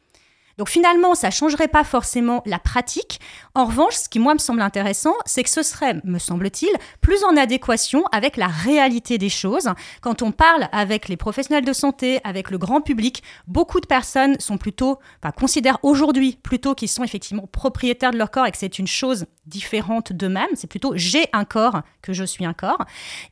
Donc 0.56 0.68
finalement, 0.68 1.16
ça 1.16 1.28
ne 1.28 1.32
changerait 1.32 1.66
pas 1.66 1.82
forcément 1.82 2.44
la 2.46 2.60
pratique. 2.60 3.18
En 3.56 3.66
revanche, 3.66 3.94
ce 3.94 4.08
qui 4.08 4.18
moi 4.18 4.34
me 4.34 4.40
semble 4.40 4.62
intéressant, 4.62 5.14
c'est 5.26 5.44
que 5.44 5.48
ce 5.48 5.62
serait, 5.62 6.00
me 6.02 6.18
semble-t-il, 6.18 6.70
plus 7.00 7.22
en 7.22 7.36
adéquation 7.36 8.02
avec 8.10 8.36
la 8.36 8.48
réalité 8.48 9.16
des 9.16 9.28
choses. 9.28 9.70
Quand 10.00 10.22
on 10.22 10.32
parle 10.32 10.68
avec 10.72 11.08
les 11.08 11.16
professionnels 11.16 11.64
de 11.64 11.72
santé, 11.72 12.20
avec 12.24 12.50
le 12.50 12.58
grand 12.58 12.80
public, 12.80 13.22
beaucoup 13.46 13.78
de 13.78 13.86
personnes 13.86 14.34
sont 14.40 14.58
plutôt, 14.58 14.98
considèrent 15.38 15.78
aujourd'hui 15.84 16.36
plutôt 16.42 16.74
qu'ils 16.74 16.88
sont 16.88 17.04
effectivement 17.04 17.46
propriétaires 17.46 18.10
de 18.10 18.18
leur 18.18 18.32
corps 18.32 18.46
et 18.46 18.50
que 18.50 18.58
c'est 18.58 18.80
une 18.80 18.88
chose 18.88 19.26
différente 19.46 20.12
d'eux-mêmes. 20.12 20.50
C'est 20.54 20.66
plutôt 20.66 20.94
j'ai 20.96 21.26
un 21.32 21.44
corps 21.44 21.82
que 22.02 22.12
je 22.12 22.24
suis 22.24 22.44
un 22.44 22.54
corps. 22.54 22.84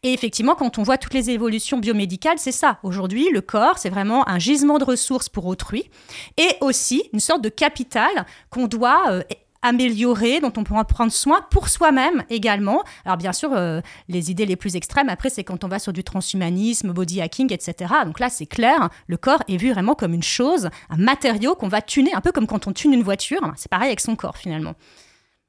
Et 0.05 0.13
effectivement, 0.13 0.55
quand 0.55 0.79
on 0.79 0.85
voit 0.85 0.99
toutes 0.99 1.15
les 1.15 1.31
évolutions 1.31 1.79
biomédicales, 1.79 2.39
c'est 2.39 2.53
ça. 2.53 2.79
Aujourd'hui, 2.85 3.29
le 3.33 3.41
corps, 3.41 3.77
c'est 3.77 3.91
vraiment 3.91 4.29
un 4.29 4.39
gisement 4.39 4.79
de 4.79 4.85
ressources 4.85 5.29
pour 5.29 5.47
autrui 5.47 5.91
et 6.37 6.51
aussi 6.61 7.03
une 7.13 7.19
sorte 7.19 7.43
de 7.43 7.49
capital 7.49 8.25
qu'on 8.51 8.69
doit 8.69 9.11
euh, 9.11 9.23
améliorer, 9.63 10.41
dont 10.41 10.53
on 10.57 10.65
pourra 10.65 10.85
prendre 10.85 11.13
soin 11.13 11.41
pour 11.51 11.69
soi-même 11.69 12.25
également. 12.31 12.83
Alors 13.05 13.17
bien 13.17 13.33
sûr, 13.33 13.53
euh, 13.53 13.81
les 14.09 14.31
idées 14.31 14.47
les 14.47 14.57
plus 14.57 14.77
extrêmes, 14.77 15.09
après, 15.09 15.31
c'est 15.31 15.45
quand 15.45 15.65
on 15.65 15.69
va 15.69 15.79
sur 15.79 15.93
du 15.93 16.05
transhumanisme, 16.05 16.93
body 16.93 17.21
hacking, 17.21 17.53
etc. 17.53 17.95
Donc 18.05 18.21
là, 18.21 18.29
c'est 18.29 18.47
clair, 18.47 18.91
le 19.07 19.17
corps 19.17 19.43
est 19.49 19.57
vu 19.57 19.73
vraiment 19.73 19.95
comme 19.95 20.15
une 20.15 20.23
chose, 20.23 20.69
un 20.91 20.97
matériau 20.97 21.55
qu'on 21.55 21.69
va 21.69 21.81
tuner, 21.81 22.13
un 22.15 22.21
peu 22.21 22.33
comme 22.33 22.47
quand 22.47 22.67
on 22.67 22.73
tune 22.73 22.93
une 22.93 23.03
voiture. 23.03 23.53
C'est 23.57 23.71
pareil 23.71 23.89
avec 23.89 24.01
son 24.01 24.17
corps 24.17 24.37
finalement. 24.37 24.75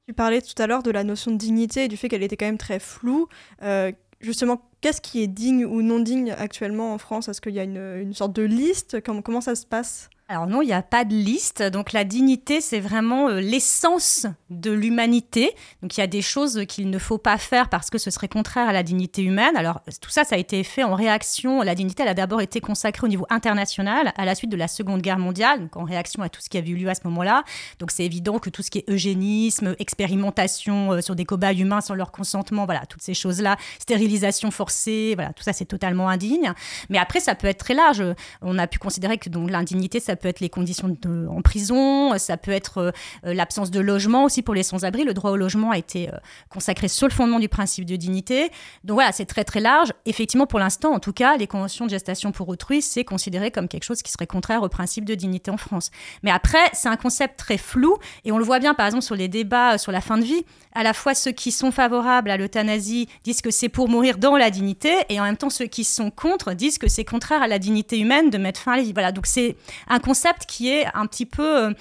Tu 0.07 0.13
parlais 0.13 0.41
tout 0.41 0.61
à 0.61 0.67
l'heure 0.67 0.83
de 0.83 0.91
la 0.91 1.03
notion 1.03 1.31
de 1.31 1.37
dignité 1.37 1.85
et 1.85 1.87
du 1.87 1.95
fait 1.95 2.09
qu'elle 2.09 2.23
était 2.23 2.35
quand 2.35 2.45
même 2.45 2.57
très 2.57 2.79
floue. 2.79 3.29
Euh, 3.61 3.91
justement, 4.19 4.69
qu'est-ce 4.81 4.99
qui 4.99 5.23
est 5.23 5.27
digne 5.27 5.65
ou 5.65 5.81
non 5.81 5.99
digne 5.99 6.31
actuellement 6.31 6.93
en 6.93 6.97
France? 6.97 7.29
Est-ce 7.29 7.39
qu'il 7.39 7.53
y 7.53 7.59
a 7.59 7.63
une, 7.63 8.13
sorte 8.13 8.33
de 8.33 8.43
liste? 8.43 9.01
Comment 9.01 9.41
ça 9.41 9.55
se 9.55 9.65
passe? 9.65 10.09
Alors 10.33 10.47
non, 10.47 10.61
il 10.61 10.65
n'y 10.65 10.73
a 10.73 10.81
pas 10.81 11.05
de 11.05 11.13
liste. 11.13 11.61
Donc 11.61 11.93
la 11.93 12.03
dignité, 12.03 12.59
c'est 12.59 12.79
vraiment 12.79 13.27
euh, 13.27 13.39
l'essence 13.39 14.25
de 14.49 14.71
l'humanité. 14.71 15.51
Donc 15.81 15.95
il 15.95 15.99
y 15.99 16.03
a 16.03 16.07
des 16.07 16.23
choses 16.23 16.65
qu'il 16.67 16.89
ne 16.89 16.97
faut 16.97 17.19
pas 17.19 17.37
faire 17.37 17.69
parce 17.69 17.91
que 17.91 17.99
ce 17.99 18.09
serait 18.09 18.27
contraire 18.27 18.67
à 18.67 18.73
la 18.73 18.81
dignité 18.81 19.21
humaine. 19.21 19.55
Alors 19.55 19.81
tout 20.01 20.09
ça, 20.09 20.23
ça 20.23 20.35
a 20.35 20.37
été 20.39 20.63
fait 20.63 20.83
en 20.83 20.95
réaction. 20.95 21.61
La 21.61 21.75
dignité, 21.75 22.01
elle 22.01 22.09
a 22.09 22.13
d'abord 22.15 22.41
été 22.41 22.61
consacrée 22.61 23.05
au 23.05 23.09
niveau 23.09 23.27
international 23.29 24.11
à 24.17 24.25
la 24.25 24.33
suite 24.33 24.49
de 24.49 24.57
la 24.57 24.67
Seconde 24.67 25.01
Guerre 25.01 25.19
mondiale, 25.19 25.59
donc 25.59 25.77
en 25.77 25.83
réaction 25.83 26.23
à 26.23 26.29
tout 26.29 26.41
ce 26.41 26.49
qui 26.49 26.57
avait 26.57 26.69
eu 26.69 26.75
lieu 26.75 26.89
à 26.89 26.95
ce 26.95 27.01
moment-là. 27.05 27.43
Donc 27.77 27.91
c'est 27.91 28.05
évident 28.05 28.39
que 28.39 28.49
tout 28.49 28.63
ce 28.63 28.71
qui 28.71 28.79
est 28.79 28.89
eugénisme, 28.89 29.75
expérimentation 29.77 30.93
euh, 30.93 31.01
sur 31.01 31.15
des 31.15 31.25
cobayes 31.25 31.59
humains 31.59 31.81
sans 31.81 31.93
leur 31.93 32.11
consentement, 32.11 32.65
voilà, 32.65 32.87
toutes 32.87 33.03
ces 33.03 33.13
choses-là, 33.13 33.57
stérilisation 33.77 34.49
forcée, 34.49 35.13
voilà, 35.13 35.31
tout 35.33 35.43
ça 35.43 35.53
c'est 35.53 35.65
totalement 35.65 36.09
indigne. 36.09 36.53
Mais 36.89 36.97
après, 36.97 37.19
ça 37.19 37.35
peut 37.35 37.47
être 37.47 37.59
très 37.59 37.75
large. 37.75 38.03
On 38.41 38.57
a 38.57 38.65
pu 38.65 38.79
considérer 38.79 39.19
que 39.19 39.29
l'indignité, 39.29 39.99
ça 39.99 40.13
ça 40.13 40.17
peut 40.23 40.29
être 40.29 40.39
les 40.39 40.49
conditions 40.49 40.95
en 41.29 41.41
prison, 41.41 42.17
ça 42.17 42.37
peut 42.37 42.51
être 42.51 42.77
euh, 42.77 42.91
euh, 43.25 43.33
l'absence 43.33 43.71
de 43.71 43.81
logement 43.81 44.23
aussi 44.23 44.41
pour 44.41 44.53
les 44.53 44.63
sans-abri. 44.63 45.03
Le 45.03 45.13
droit 45.13 45.31
au 45.31 45.35
logement 45.35 45.71
a 45.71 45.77
été 45.77 46.07
euh, 46.07 46.17
consacré 46.49 46.87
sur 46.87 47.07
le 47.07 47.13
fondement 47.13 47.41
du 47.41 47.49
principe 47.49 47.83
de 47.83 47.97
dignité. 47.97 48.49
Donc 48.85 48.95
voilà, 48.95 49.11
c'est 49.11 49.25
très 49.25 49.43
très 49.43 49.59
large. 49.59 49.91
Effectivement, 50.05 50.47
pour 50.47 50.59
l'instant, 50.59 50.93
en 50.93 50.99
tout 50.99 51.11
cas, 51.11 51.35
les 51.35 51.45
conventions 51.45 51.85
de 51.85 51.89
gestation 51.89 52.31
pour 52.31 52.47
autrui, 52.47 52.81
c'est 52.81 53.03
considéré 53.03 53.51
comme 53.51 53.67
quelque 53.67 53.83
chose 53.83 54.01
qui 54.01 54.13
serait 54.13 54.25
contraire 54.25 54.63
au 54.63 54.69
principe 54.69 55.03
de 55.03 55.13
dignité 55.13 55.51
en 55.51 55.57
France. 55.57 55.91
Mais 56.23 56.31
après, 56.31 56.69
c'est 56.71 56.87
un 56.87 56.95
concept 56.95 57.37
très 57.37 57.57
flou 57.57 57.97
et 58.23 58.31
on 58.31 58.37
le 58.37 58.45
voit 58.45 58.59
bien 58.59 58.73
par 58.73 58.85
exemple 58.85 59.03
sur 59.03 59.15
les 59.15 59.27
débats 59.27 59.77
sur 59.77 59.91
la 59.91 59.99
fin 59.99 60.17
de 60.17 60.23
vie. 60.23 60.45
À 60.73 60.83
la 60.83 60.93
fois 60.93 61.13
ceux 61.15 61.31
qui 61.31 61.51
sont 61.51 61.71
favorables 61.71 62.31
à 62.31 62.37
l'euthanasie 62.37 63.09
disent 63.25 63.41
que 63.41 63.51
c'est 63.51 63.69
pour 63.69 63.89
mourir 63.89 64.17
dans 64.17 64.37
la 64.37 64.49
dignité 64.49 64.93
et 65.09 65.19
en 65.19 65.23
même 65.23 65.37
temps 65.37 65.49
ceux 65.49 65.65
qui 65.65 65.83
sont 65.83 66.11
contre 66.11 66.53
disent 66.53 66.77
que 66.77 66.87
c'est 66.87 67.03
contraire 67.03 67.43
à 67.43 67.47
la 67.47 67.59
dignité 67.59 67.99
humaine 67.99 68.29
de 68.29 68.37
mettre 68.37 68.61
fin 68.61 68.73
à 68.73 68.77
la 68.77 68.83
vie. 68.83 68.93
Voilà, 68.93 69.11
donc 69.11 69.25
c'est 69.25 69.57
un 69.89 69.99
concept 70.03 70.45
qui 70.45 70.69
est 70.69 70.85
un 70.93 71.07
petit 71.07 71.25
peu 71.25 71.65
euh, 71.65 71.73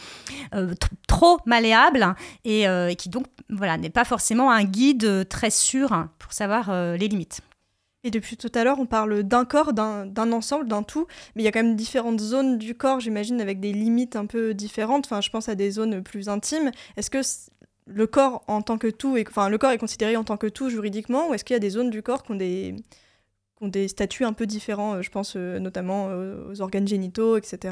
euh, 0.54 0.74
trop 1.08 1.40
malléable 1.44 2.14
euh, 2.46 2.88
et, 2.88 2.96
qui 2.96 3.08
donc 3.08 3.26
voilà 3.50 3.76
n'est 3.76 3.90
pas 3.90 4.04
forcément 4.04 4.50
un 4.50 4.64
guide 4.64 5.28
très 5.28 5.50
sûr 5.50 6.08
pour 6.18 6.32
savoir 6.32 6.72
les 6.96 7.08
limites. 7.08 7.40
Et 8.04 8.10
depuis 8.10 8.36
tout 8.36 8.50
à 8.54 8.64
l'heure, 8.64 8.80
on 8.80 8.86
parle 8.86 9.22
d'un 9.22 9.44
corps, 9.44 9.72
d'un 9.72 10.32
ensemble, 10.32 10.66
d'un 10.66 10.82
tout, 10.82 11.06
mais 11.34 11.42
il 11.42 11.44
y 11.44 11.48
a 11.48 11.52
quand 11.52 11.62
même 11.62 11.76
différentes 11.76 12.20
zones 12.20 12.58
du 12.58 12.74
corps, 12.74 12.98
j'imagine, 12.98 13.40
avec 13.40 13.60
des 13.60 13.72
limites 13.72 14.16
un 14.16 14.26
peu 14.26 14.54
différentes. 14.54 15.06
Enfin, 15.06 15.20
je 15.20 15.30
pense 15.30 15.48
à 15.48 15.54
des 15.54 15.70
zones 15.70 16.02
plus 16.02 16.28
intimes. 16.28 16.72
Est-ce 16.96 17.10
que 17.10 17.20
le 17.86 18.06
corps 18.08 18.42
en 18.48 18.60
tant 18.60 18.76
que 18.76 18.88
tout, 18.88 19.16
est, 19.16 19.28
enfin, 19.28 19.48
le 19.48 19.56
corps 19.56 19.70
est 19.70 19.78
considéré 19.78 20.16
en 20.16 20.24
tant 20.24 20.36
que 20.36 20.48
tout 20.48 20.68
juridiquement, 20.68 21.28
ou 21.28 21.34
est-ce 21.34 21.44
qu'il 21.44 21.54
y 21.54 21.56
a 21.56 21.60
des 21.60 21.70
zones 21.70 21.90
du 21.90 22.02
corps 22.02 22.24
qui 22.24 22.32
ont 22.32 22.36
des, 22.36 22.74
ont 23.62 23.68
des 23.68 23.88
statuts 23.88 24.24
un 24.24 24.32
peu 24.32 24.46
différents 24.46 25.00
Je 25.00 25.10
pense 25.10 25.36
notamment 25.36 26.08
aux 26.50 26.60
organes 26.60 26.86
génitaux, 26.86 27.36
etc 27.36 27.70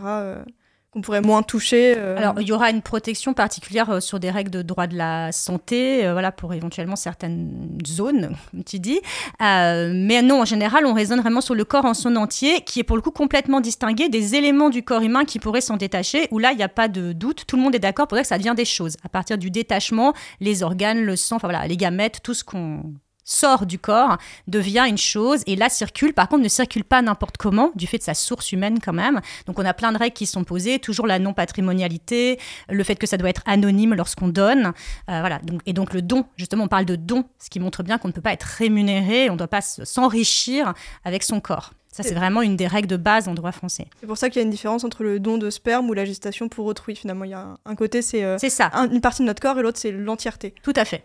qu'on 0.93 1.03
pourrait 1.03 1.21
moins 1.21 1.43
toucher 1.43 1.95
euh. 1.97 2.17
Alors, 2.17 2.41
il 2.41 2.49
y 2.49 2.53
aura 2.53 2.71
une 2.71 2.83
protection 2.83 3.33
particulière 3.33 3.89
euh, 3.91 4.01
sur 4.01 4.19
des 4.19 4.31
règles 4.31 4.51
de 4.51 4.63
droit 4.63 4.89
de 4.89 4.97
la 4.97 5.31
santé, 5.31 6.05
euh, 6.05 6.13
voilà, 6.13 6.33
pour 6.33 6.53
éventuellement 6.53 6.97
certaines 6.97 7.79
zones, 7.87 8.37
comme 8.51 8.65
tu 8.65 8.81
dis. 8.81 9.01
mais 9.41 10.23
non, 10.23 10.41
en 10.41 10.45
général, 10.45 10.87
on 10.87 10.93
raisonne 10.93 11.21
vraiment 11.21 11.41
sur 11.41 11.55
le 11.55 11.65
corps 11.65 11.85
en 11.85 11.95
son 11.95 12.17
entier, 12.17 12.63
qui 12.63 12.81
est 12.81 12.85
pour 12.85 12.97
le 12.97 13.03
coup 13.03 13.13
complètement 13.13 13.61
distingué 13.61 14.09
des 14.09 14.35
éléments 14.35 14.71
du 14.71 14.83
corps 14.83 15.03
humain 15.03 15.25
qui 15.25 15.39
pourraient 15.39 15.61
s'en 15.61 15.77
détacher, 15.77 16.27
où 16.33 16.39
là, 16.39 16.51
il 16.53 16.57
n'y 16.57 16.65
a 16.65 16.69
pas 16.69 16.89
de 16.89 17.13
doute, 17.13 17.45
tout 17.47 17.57
le 17.57 17.63
monde 17.63 17.75
est 17.75 17.81
d'accord 17.81 18.09
pour 18.09 18.17
dire 18.17 18.23
que 18.23 18.29
ça 18.29 18.39
devient 18.39 18.55
des 18.57 18.65
choses. 18.65 18.97
À 19.05 19.09
partir 19.09 19.39
du 19.39 19.51
détachement, 19.51 20.13
les 20.41 20.63
organes, 20.65 21.03
le 21.03 21.15
sang, 21.15 21.37
enfin 21.37 21.49
voilà, 21.49 21.67
les 21.69 21.77
gamètes, 21.77 22.21
tout 22.23 22.35
ce 22.35 22.43
qu'on 22.43 22.83
sort 23.31 23.67
du 23.67 23.79
corps 23.79 24.19
devient 24.47 24.85
une 24.89 24.99
chose 24.99 25.43
et 25.47 25.57
là 25.57 25.69
circule. 25.69 26.13
Par 26.13 26.29
contre, 26.29 26.43
ne 26.43 26.49
circule 26.49 26.85
pas 26.85 27.03
n'importe 27.03 27.37
comment, 27.37 27.71
du 27.75 27.87
fait 27.87 27.99
de 27.99 28.03
sa 28.03 28.15
source 28.15 28.53
humaine 28.53 28.79
quand 28.83 28.93
même. 28.93 29.21
Donc 29.47 29.59
on 29.59 29.65
a 29.65 29.75
plein 29.75 29.93
de 29.93 29.99
règles 29.99 30.15
qui 30.15 30.27
sont 30.27 30.45
posées, 30.45 30.79
toujours 30.79 31.07
la 31.07 31.19
non-patrimonialité, 31.19 32.39
le 32.69 32.85
fait 32.85 32.97
que 32.97 33.07
ça 33.07 33.17
doit 33.17 33.31
être 33.31 33.43
anonyme 33.47 33.95
lorsqu'on 33.95 34.29
donne. 34.29 34.73
Euh, 35.09 35.21
voilà. 35.21 35.39
Donc, 35.41 35.61
et 35.67 35.73
donc 35.73 35.95
le 35.95 36.03
don, 36.03 36.25
justement, 36.37 36.65
on 36.65 36.69
parle 36.69 36.85
de 36.85 36.97
don, 36.97 37.25
ce 37.39 37.51
qui 37.51 37.61
montre 37.61 37.83
bien 37.83 37.99
qu'on 37.99 38.09
ne 38.09 38.13
peut 38.13 38.21
pas 38.21 38.33
être 38.33 38.45
rémunéré, 38.45 39.31
on 39.31 39.35
ne 39.35 39.39
doit 39.39 39.49
pas 39.49 39.61
s'enrichir 39.63 40.75
avec 41.05 41.23
son 41.23 41.41
corps. 41.41 41.73
Ça, 41.93 42.05
c'est 42.05 42.15
vraiment 42.15 42.41
une 42.41 42.57
des 42.57 42.69
règles 42.69 42.87
de 42.87 42.97
base 42.97 43.27
en 43.27 43.35
droit 43.35 43.51
français. 43.51 43.89
C'est 43.99 44.07
pour 44.07 44.17
ça 44.17 44.31
qu'il 44.31 44.41
y 44.41 44.43
a 44.43 44.45
une 44.45 44.51
différence 44.51 44.85
entre 44.85 45.03
le 45.03 45.19
don 45.19 45.39
de 45.39 45.51
sperme 45.51 45.91
ou 45.91 45.93
la 45.93 46.05
gestation 46.05 46.49
pour 46.49 46.67
autrui. 46.67 46.95
Finalement, 46.95 47.25
il 47.25 47.33
y 47.33 47.35
a 47.35 47.57
un, 47.65 47.75
côté, 47.75 48.01
c'est 48.01 48.23
euh, 48.23 48.39
ça. 48.39 48.71
une 48.93 49.01
partie 49.01 49.23
de 49.23 49.27
notre 49.27 49.43
corps 49.43 49.59
et 49.59 49.63
l'autre, 49.63 49.79
c'est 49.79 49.91
l'entièreté. 49.91 50.55
Tout 50.63 50.73
à 50.77 50.85
fait. 50.85 51.05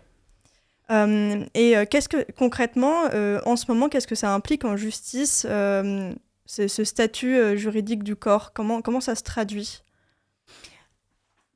Euh, 0.90 1.44
et 1.54 1.76
euh, 1.76 1.84
qu'est-ce 1.84 2.08
que 2.08 2.30
concrètement, 2.32 3.04
en 3.44 3.56
ce 3.56 3.64
moment, 3.68 3.88
qu'est-ce 3.88 4.06
que 4.06 4.14
ça 4.14 4.32
implique 4.32 4.64
en 4.64 4.76
justice, 4.76 5.46
ce 6.46 6.84
statut 6.84 7.56
juridique 7.56 8.02
du 8.04 8.16
corps? 8.16 8.52
Comment, 8.52 8.82
comment 8.82 9.00
ça 9.00 9.14
se 9.14 9.22
traduit? 9.22 9.82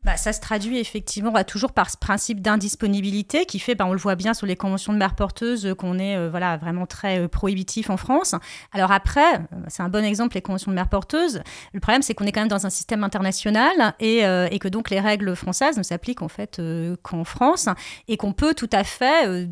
Bah, 0.03 0.17
ça 0.17 0.33
se 0.33 0.41
traduit 0.41 0.79
effectivement 0.79 1.31
bah, 1.31 1.45
toujours 1.45 1.73
par 1.73 1.91
ce 1.91 1.99
principe 1.99 2.41
d'indisponibilité 2.41 3.45
qui 3.45 3.59
fait, 3.59 3.75
bah, 3.75 3.85
on 3.87 3.93
le 3.93 3.99
voit 3.99 4.15
bien 4.15 4.33
sur 4.33 4.47
les 4.47 4.57
conventions 4.57 4.95
de 4.95 4.99
mères 4.99 5.15
porteuses, 5.15 5.67
euh, 5.67 5.75
qu'on 5.75 5.99
est 5.99 6.17
euh, 6.17 6.31
voilà, 6.31 6.57
vraiment 6.57 6.87
très 6.87 7.21
euh, 7.21 7.29
prohibitif 7.29 7.91
en 7.91 7.99
France. 7.99 8.35
Alors 8.73 8.93
après, 8.93 9.43
c'est 9.69 9.83
un 9.83 9.91
bon 9.91 10.03
exemple, 10.03 10.37
les 10.37 10.41
conventions 10.41 10.71
de 10.71 10.77
mères 10.77 10.89
porteuses. 10.89 11.43
Le 11.75 11.81
problème, 11.81 12.01
c'est 12.01 12.15
qu'on 12.15 12.25
est 12.25 12.33
quand 12.33 12.41
même 12.41 12.49
dans 12.49 12.65
un 12.65 12.71
système 12.71 13.05
international 13.05 13.95
et, 14.01 14.21
et 14.21 14.59
que 14.59 14.69
donc 14.69 14.91
les 14.91 15.01
règles 15.01 15.35
françaises 15.37 15.77
ne 15.77 15.83
s'appliquent 15.83 16.23
en 16.23 16.29
fait 16.29 16.61
qu'en 17.03 17.25
France 17.25 17.69
et 18.09 18.17
qu'on 18.17 18.33
peut 18.33 18.55
tout 18.55 18.69
à 18.73 18.85
fait 18.85 19.47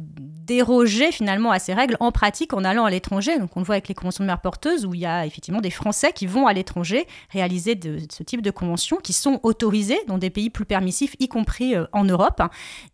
déroger 0.49 1.12
finalement 1.12 1.50
à 1.50 1.59
ces 1.59 1.75
règles 1.75 1.97
en 2.00 2.11
pratique 2.11 2.55
en 2.55 2.64
allant 2.64 2.85
à 2.85 2.90
l'étranger. 2.90 3.38
Donc 3.38 3.57
on 3.57 3.61
le 3.61 3.67
voit 3.67 3.75
avec 3.75 3.88
les 3.88 3.95
conventions 3.95 4.25
de 4.25 4.26
mères 4.26 4.40
porteuses 4.40 4.87
où 4.87 4.95
il 4.95 5.00
y 5.00 5.07
a 5.07 5.26
effectivement 5.26 5.61
des 5.61 5.71
Français 5.71 6.12
qui 6.12 6.26
vont 6.26 6.47
à 6.47 6.52
l'étranger 6.52 7.07
réaliser 7.31 7.75
de, 7.75 7.99
ce 8.11 8.23
type 8.23 8.43
de 8.43 8.50
conventions 8.50 8.97
qui 8.97 9.12
sont 9.12 9.40
autorisées 9.43 10.00
dans 10.07 10.19
des 10.19 10.31
pays 10.31 10.38
plus 10.50 10.64
permissifs, 10.64 11.14
y 11.18 11.28
compris 11.28 11.75
euh, 11.75 11.85
en 11.92 12.04
Europe. 12.04 12.42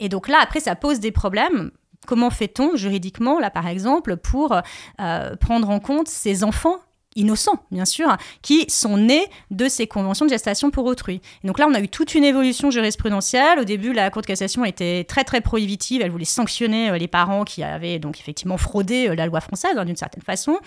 Et 0.00 0.08
donc 0.08 0.28
là, 0.28 0.38
après, 0.42 0.60
ça 0.60 0.74
pose 0.74 1.00
des 1.00 1.12
problèmes 1.12 1.70
comment 2.06 2.30
fait-on 2.30 2.76
juridiquement, 2.76 3.38
là 3.38 3.50
par 3.50 3.66
exemple, 3.66 4.16
pour 4.16 4.54
euh, 5.00 5.36
prendre 5.36 5.70
en 5.70 5.80
compte 5.80 6.08
ces 6.08 6.44
enfants 6.44 6.78
innocents, 7.16 7.62
bien 7.70 7.84
sûr, 7.84 8.16
qui 8.42 8.64
sont 8.68 8.96
nés 8.96 9.26
de 9.50 9.68
ces 9.68 9.86
conventions 9.86 10.24
de 10.26 10.30
gestation 10.30 10.70
pour 10.70 10.84
autrui. 10.86 11.20
donc 11.44 11.58
là, 11.58 11.66
on 11.68 11.74
a 11.74 11.80
eu 11.80 11.88
toute 11.88 12.14
une 12.14 12.24
évolution 12.24 12.70
jurisprudentielle. 12.70 13.58
Au 13.58 13.64
début, 13.64 13.92
la 13.92 14.10
Cour 14.10 14.22
de 14.22 14.26
cassation 14.26 14.64
était 14.64 15.04
très, 15.04 15.24
très 15.24 15.40
prohibitive. 15.40 16.02
Elle 16.02 16.10
voulait 16.10 16.24
sanctionner 16.24 16.90
euh, 16.90 16.98
les 16.98 17.08
parents 17.08 17.44
qui 17.44 17.62
avaient 17.62 17.98
donc 17.98 18.18
effectivement 18.20 18.56
fraudé 18.56 19.08
euh, 19.08 19.14
la 19.14 19.26
loi 19.26 19.40
française 19.40 19.76
hein, 19.76 19.84
d'une 19.84 19.96
certaine 19.96 20.22
façon. 20.22 20.58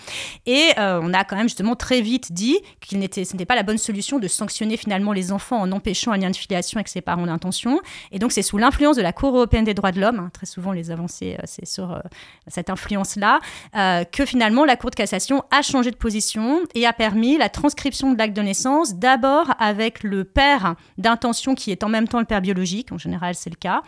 Et 0.46 0.70
euh, 0.78 1.00
on 1.02 1.12
a 1.12 1.24
quand 1.24 1.36
même 1.36 1.48
justement 1.48 1.76
très 1.76 2.00
vite 2.00 2.32
dit 2.32 2.58
qu'il 2.80 2.98
n'était, 2.98 3.24
ce 3.24 3.32
n'était 3.32 3.46
pas 3.46 3.56
la 3.56 3.62
bonne 3.62 3.78
solution 3.78 4.18
de 4.18 4.28
sanctionner 4.28 4.76
finalement 4.76 5.12
les 5.12 5.32
enfants 5.32 5.60
en 5.60 5.72
empêchant 5.72 6.12
un 6.12 6.18
lien 6.18 6.30
de 6.30 6.36
filiation 6.36 6.78
avec 6.78 6.88
ses 6.88 7.00
parents 7.00 7.26
d'intention. 7.26 7.80
Et 8.12 8.18
donc, 8.18 8.32
c'est 8.32 8.42
sous 8.42 8.58
l'influence 8.58 8.96
de 8.96 9.02
la 9.02 9.12
Cour 9.12 9.36
européenne 9.36 9.64
des 9.64 9.74
droits 9.74 9.92
de 9.92 10.00
l'homme, 10.00 10.18
hein, 10.18 10.30
très 10.32 10.46
souvent 10.46 10.72
les 10.72 10.90
avancées, 10.90 11.36
c'est 11.44 11.66
sur 11.66 12.00
cette 12.46 12.70
influence-là, 12.70 13.40
que 13.74 14.24
finalement 14.24 14.64
la 14.64 14.76
Cour 14.76 14.90
de 14.90 14.94
cassation 14.94 15.44
a 15.50 15.62
changé 15.62 15.90
de 15.90 15.96
position 15.96 16.37
et 16.74 16.86
a 16.86 16.92
permis 16.92 17.38
la 17.38 17.48
transcription 17.48 18.12
de 18.12 18.18
l'acte 18.18 18.36
de 18.36 18.42
naissance 18.42 18.94
d'abord 18.94 19.52
avec 19.58 20.02
le 20.02 20.24
père 20.24 20.74
d'intention 20.96 21.54
qui 21.54 21.70
est 21.70 21.82
en 21.82 21.88
même 21.88 22.08
temps 22.08 22.20
le 22.20 22.24
père 22.24 22.40
biologique, 22.40 22.92
en 22.92 22.98
général 22.98 23.34
c'est 23.34 23.50
le 23.50 23.56
cas, 23.56 23.82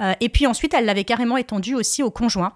euh, 0.00 0.12
et 0.20 0.28
puis 0.28 0.46
ensuite 0.46 0.74
elle 0.74 0.84
l'avait 0.84 1.04
carrément 1.04 1.36
étendu 1.36 1.74
aussi 1.74 2.02
au 2.02 2.10
conjoint 2.10 2.52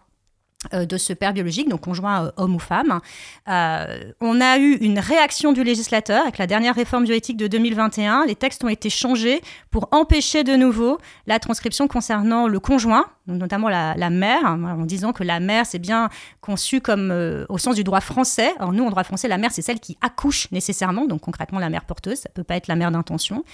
de 0.73 0.99
ce 0.99 1.15
père 1.15 1.33
biologique, 1.33 1.69
donc 1.71 1.81
conjoint 1.81 2.27
euh, 2.27 2.31
homme 2.37 2.55
ou 2.55 2.59
femme. 2.59 3.01
on 3.47 4.41
a 4.41 4.59
eu 4.59 4.77
une 4.77 4.99
réaction 4.99 5.53
du 5.53 5.65
législateur 5.65 6.23
avec 6.23 6.37
la 6.37 6.47
dernière 6.47 6.75
réforme 6.75 7.05
bioéthique 7.05 7.39
de 7.39 7.47
2021. 7.47 8.27
Les 8.27 8.35
textes 8.35 8.63
ont 8.63 8.69
été 8.69 8.91
changés 8.91 9.41
pour 9.71 9.89
empêcher 9.91 10.45
de 10.45 10.55
nouveau 10.57 10.99
la 11.27 11.39
transcription 11.39 11.89
concernant 11.89 12.47
le 12.47 12.61
conjoint, 12.61 13.07
notamment 13.27 13.69
la, 13.69 14.11
mère, 14.11 14.45
en 14.45 14.85
disant 14.85 15.13
que 15.13 15.25
la 15.25 15.41
mère, 15.41 15.65
c'est 15.65 15.79
bien 15.79 16.09
conçu 16.41 16.81
comme 16.81 17.11
euh, 17.11 17.47
au 17.49 17.59
sens 17.59 17.77
du 17.77 17.85
droit 17.85 18.01
français. 18.01 18.53
Alors 18.59 18.73
nous, 18.73 18.85
en 18.85 18.91
droit 18.91 19.05
français, 19.05 19.29
la 19.29 19.39
mère, 19.39 19.53
c'est 19.53 19.63
celle 19.63 19.81
qui 19.81 19.97
accouche 20.01 20.51
nécessairement, 20.51 21.07
donc 21.07 21.21
concrètement 21.21 21.59
la 21.59 21.71
mère 21.71 21.85
porteuse, 21.85 22.19
ça 22.19 22.29
peut 22.29 22.45
pas 22.45 22.57
être 22.57 22.69
la 22.69 22.77
mère 22.77 22.91
d'intention. 22.91 23.45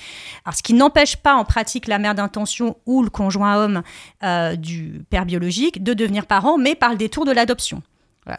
Alors 0.45 0.57
ce 0.57 0.63
qui 0.63 0.75
n'empêche 0.75 1.17
pas 1.17 1.35
en 1.35 1.45
pratique 1.45 1.87
la 1.87 1.99
mère 1.99 2.15
d'intention 2.15 2.77
ou 2.87 3.03
le 3.03 3.11
conjoint 3.11 3.57
homme 3.57 3.83
euh, 4.23 4.57
du 4.57 5.05
père 5.11 5.27
biologique 5.27 5.83
de 5.83 5.95
devenir 5.95 6.27
parent, 6.27 6.59
mais 6.59 6.75
par 6.75 6.96
le 6.97 6.99
détour 6.99 7.25
de 7.25 7.33
l'adoption 7.33 7.83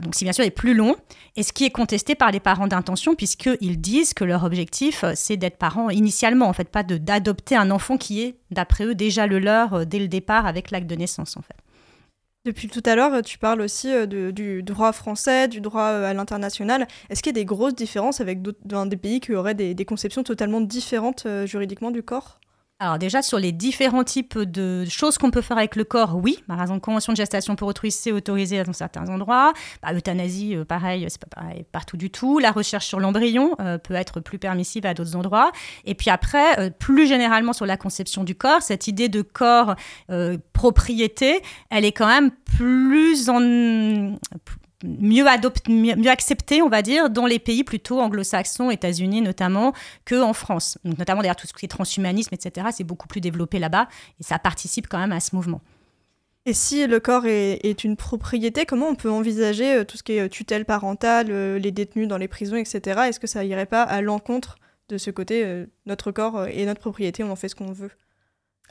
donc 0.02 0.16
si 0.16 0.26
bien 0.26 0.34
sûr 0.34 0.44
est 0.44 0.52
plus 0.52 0.74
long, 0.74 0.96
et 1.36 1.44
ce 1.44 1.54
qui 1.54 1.64
est 1.64 1.70
contesté 1.70 2.16
par 2.16 2.32
les 2.32 2.40
parents 2.40 2.68
d'intention, 2.68 3.16
puisqu'ils 3.16 3.80
disent 3.80 4.14
que 4.14 4.24
leur 4.24 4.44
objectif, 4.44 5.04
euh, 5.04 5.14
c'est 5.16 5.38
d'être 5.38 5.58
parents 5.58 5.90
initialement, 5.90 6.48
en 6.48 6.54
fait, 6.54 6.70
pas 6.70 6.84
d'adopter 6.84 7.56
un 7.56 7.72
enfant 7.72 7.98
qui 7.98 8.22
est, 8.22 8.36
d'après 8.52 8.86
eux, 8.86 8.96
déjà 8.96 9.28
le 9.28 9.40
leur 9.40 9.74
euh, 9.74 9.86
dès 9.86 10.00
le 10.00 10.08
départ 10.08 10.46
avec 10.46 10.72
l'acte 10.72 10.88
de 10.88 10.96
naissance, 10.96 11.38
en 11.38 11.42
fait. 11.42 11.56
Depuis 12.46 12.68
tout 12.70 12.84
à 12.86 12.96
l'heure, 12.96 13.22
tu 13.24 13.38
parles 13.38 13.62
aussi 13.62 13.92
euh, 13.92 14.06
du 14.06 14.64
droit 14.64 14.92
français, 14.92 15.48
du 15.48 15.62
droit 15.62 15.84
à 15.84 16.14
l'international. 16.14 16.88
Est-ce 17.10 17.22
qu'il 17.22 17.32
y 17.32 17.36
a 17.38 17.42
des 17.42 17.46
grosses 17.46 17.76
différences 17.76 18.22
avec 18.22 18.42
des 18.42 18.98
pays 18.98 19.20
qui 19.20 19.34
auraient 19.34 19.56
des, 19.56 19.74
des 19.74 19.86
conceptions 19.86 20.24
totalement 20.24 20.62
différentes 20.62 21.28
juridiquement 21.46 21.92
du 21.92 22.04
corps? 22.04 22.40
Alors 22.80 23.00
déjà, 23.00 23.24
sur 23.24 23.40
les 23.40 23.52
différents 23.52 24.04
types 24.04 24.38
de 24.38 24.86
choses 24.86 25.18
qu'on 25.18 25.32
peut 25.32 25.42
faire 25.42 25.58
avec 25.58 25.76
le 25.76 25.84
corps, 25.84 26.16
oui. 26.16 26.44
Par 26.48 26.62
exemple, 26.62 26.80
convention 26.82 27.12
de 27.12 27.18
gestation 27.18 27.56
pour 27.56 27.68
autrui, 27.68 27.90
c'est 27.90 28.12
autorisé 28.12 28.64
dans 28.64 28.74
certains 28.74 29.10
endroits. 29.10 29.54
Bah, 29.82 29.94
euthanasie, 29.96 30.56
euh, 30.56 30.64
pareil, 30.64 31.08
c'est 31.10 31.20
pas 31.20 31.42
pareil 31.42 31.66
partout 31.72 31.98
du 31.98 32.12
tout. 32.12 32.38
La 32.38 32.52
recherche 32.52 32.86
sur 32.86 33.00
l'embryon 33.00 33.56
euh, 33.60 33.80
peut 33.80 33.96
être 33.96 34.20
plus 34.20 34.38
permissive 34.38 34.86
à 34.86 34.94
d'autres 34.94 35.16
endroits. 35.16 35.52
Et 35.86 35.96
puis 35.96 36.12
après, 36.12 36.60
euh, 36.60 36.70
plus 36.70 37.08
généralement 37.08 37.54
sur 37.54 37.66
la 37.66 37.78
conception 37.78 38.24
du 38.24 38.36
corps, 38.36 38.62
cette 38.62 38.88
idée 38.88 39.10
de 39.10 39.24
corps 39.24 39.76
propriété, 40.54 41.42
elle 41.70 41.86
est 41.86 41.92
quand 41.92 42.08
même 42.08 42.32
plus 42.32 43.30
en 43.30 43.40
mieux, 44.84 45.26
mieux 45.70 46.10
accepté, 46.10 46.62
on 46.62 46.70
va 46.70 46.82
dire, 46.82 47.10
dans 47.10 47.26
les 47.26 47.40
pays 47.40 47.64
plutôt 47.64 48.00
anglo-saxons, 48.00 48.70
États-Unis 48.70 49.22
notamment, 49.22 49.74
qu'en 50.06 50.34
France. 50.34 50.78
Donc, 50.84 50.98
notamment 50.98 51.22
d'ailleurs 51.22 51.36
tout 51.36 51.48
ce 51.48 51.54
qui 51.54 51.66
est 51.66 51.70
transhumanisme, 51.70 52.34
etc., 52.34 52.68
c'est 52.72 52.84
beaucoup 52.84 53.08
plus 53.08 53.22
développé 53.22 53.60
là-bas 53.60 53.88
et 54.20 54.24
ça 54.24 54.40
participe 54.40 54.88
quand 54.88 55.00
même 55.00 55.12
à 55.12 55.20
ce 55.20 55.36
mouvement. 55.36 55.62
Et 56.48 56.54
si 56.54 56.88
le 56.88 57.02
corps 57.02 57.26
est, 57.26 57.84
une 57.84 57.98
propriété, 57.98 58.66
comment 58.66 58.88
on 58.88 58.96
peut 58.96 59.12
envisager 59.12 59.80
euh, 59.80 59.84
tout 59.84 59.98
ce 59.98 60.04
qui 60.04 60.14
est 60.14 60.22
euh, 60.22 60.30
tutelle 60.30 60.64
parentale, 60.64 61.28
euh, 61.30 61.60
les 61.60 61.74
détenus 61.74 62.08
dans 62.08 62.18
les 62.18 62.30
prisons, 62.30 62.56
etc. 62.56 63.02
Est-ce 63.10 63.20
que 63.20 63.28
ça 63.28 63.44
irait 63.44 63.66
pas 63.66 63.84
à 63.84 64.00
l'encontre 64.00 64.58
de 64.88 64.98
ce 64.98 65.12
côté, 65.12 65.66
notre 65.86 66.14
corps 66.14 66.48
et 66.48 66.66
notre 66.66 66.80
propriété, 66.80 67.22
on 67.22 67.32
en 67.32 67.36
fait 67.36 67.50
ce 67.50 67.56
qu'on 67.56 67.74
veut? 67.74 67.92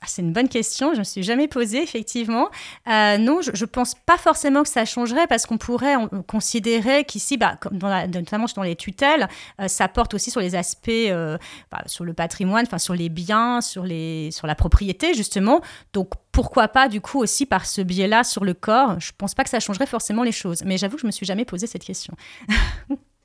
Ah, 0.02 0.04
c'est 0.06 0.20
une 0.20 0.32
bonne 0.32 0.48
question, 0.48 0.90
je 0.90 0.96
ne 0.96 0.98
me 0.98 1.04
suis 1.04 1.22
jamais 1.22 1.48
posée, 1.48 1.82
effectivement. 1.82 2.50
Euh, 2.86 3.16
non, 3.16 3.40
je 3.40 3.50
ne 3.50 3.66
pense 3.66 3.94
pas 3.94 4.18
forcément 4.18 4.62
que 4.62 4.68
ça 4.68 4.84
changerait 4.84 5.26
parce 5.26 5.46
qu'on 5.46 5.56
pourrait 5.56 5.94
considérer 6.26 7.04
qu'ici, 7.04 7.38
bah, 7.38 7.58
notamment 7.72 8.44
dans 8.54 8.62
les 8.62 8.76
tutelles, 8.76 9.26
euh, 9.60 9.68
ça 9.68 9.88
porte 9.88 10.12
aussi 10.12 10.30
sur 10.30 10.40
les 10.40 10.54
aspects, 10.54 10.90
euh, 10.90 11.38
bah, 11.70 11.82
sur 11.86 12.04
le 12.04 12.12
patrimoine, 12.12 12.66
sur 12.76 12.94
les 12.94 13.08
biens, 13.08 13.62
sur, 13.62 13.84
les, 13.84 14.30
sur 14.32 14.46
la 14.46 14.54
propriété, 14.54 15.14
justement. 15.14 15.62
Donc, 15.94 16.10
pourquoi 16.30 16.68
pas, 16.68 16.88
du 16.88 17.00
coup, 17.00 17.18
aussi 17.18 17.46
par 17.46 17.64
ce 17.64 17.80
biais-là 17.80 18.22
sur 18.22 18.44
le 18.44 18.52
corps? 18.52 19.00
Je 19.00 19.12
ne 19.12 19.16
pense 19.16 19.34
pas 19.34 19.44
que 19.44 19.50
ça 19.50 19.60
changerait 19.60 19.86
forcément 19.86 20.24
les 20.24 20.32
choses. 20.32 20.62
Mais 20.66 20.76
j'avoue 20.76 20.96
que 20.96 21.00
je 21.00 21.06
ne 21.06 21.08
me 21.08 21.12
suis 21.12 21.26
jamais 21.26 21.46
posé 21.46 21.66
cette 21.66 21.84
question. 21.84 22.14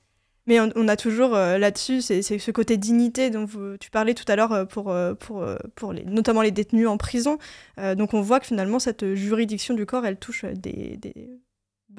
Mais 0.48 0.60
on, 0.60 0.88
a 0.88 0.96
toujours 0.96 1.36
euh, 1.36 1.60
là-dessus, 1.60 2.02
c'est 2.02 2.22
ce 2.22 2.52
côté 2.52 2.78
dignité 2.78 3.30
dont 3.30 3.46
tu 3.80 3.92
parlais 3.92 4.16
tout 4.16 4.26
à 4.28 4.36
l'heure 4.36 4.52
euh, 4.52 4.66
pour, 4.66 4.90
euh, 4.90 5.14
pour, 5.76 5.94
notamment 6.06 6.42
les 6.42 6.50
détenus 6.52 6.88
en 6.88 6.98
prison. 6.98 7.38
donc 7.96 8.14
on 8.14 8.22
voit 8.22 8.40
que 8.40 8.48
finalement 8.48 8.80
cette 8.80 9.14
juridiction 9.14 9.76
du 9.76 9.86
corps, 9.86 10.06
elle 10.06 10.18
touche 10.18 10.46
des, 10.46 11.00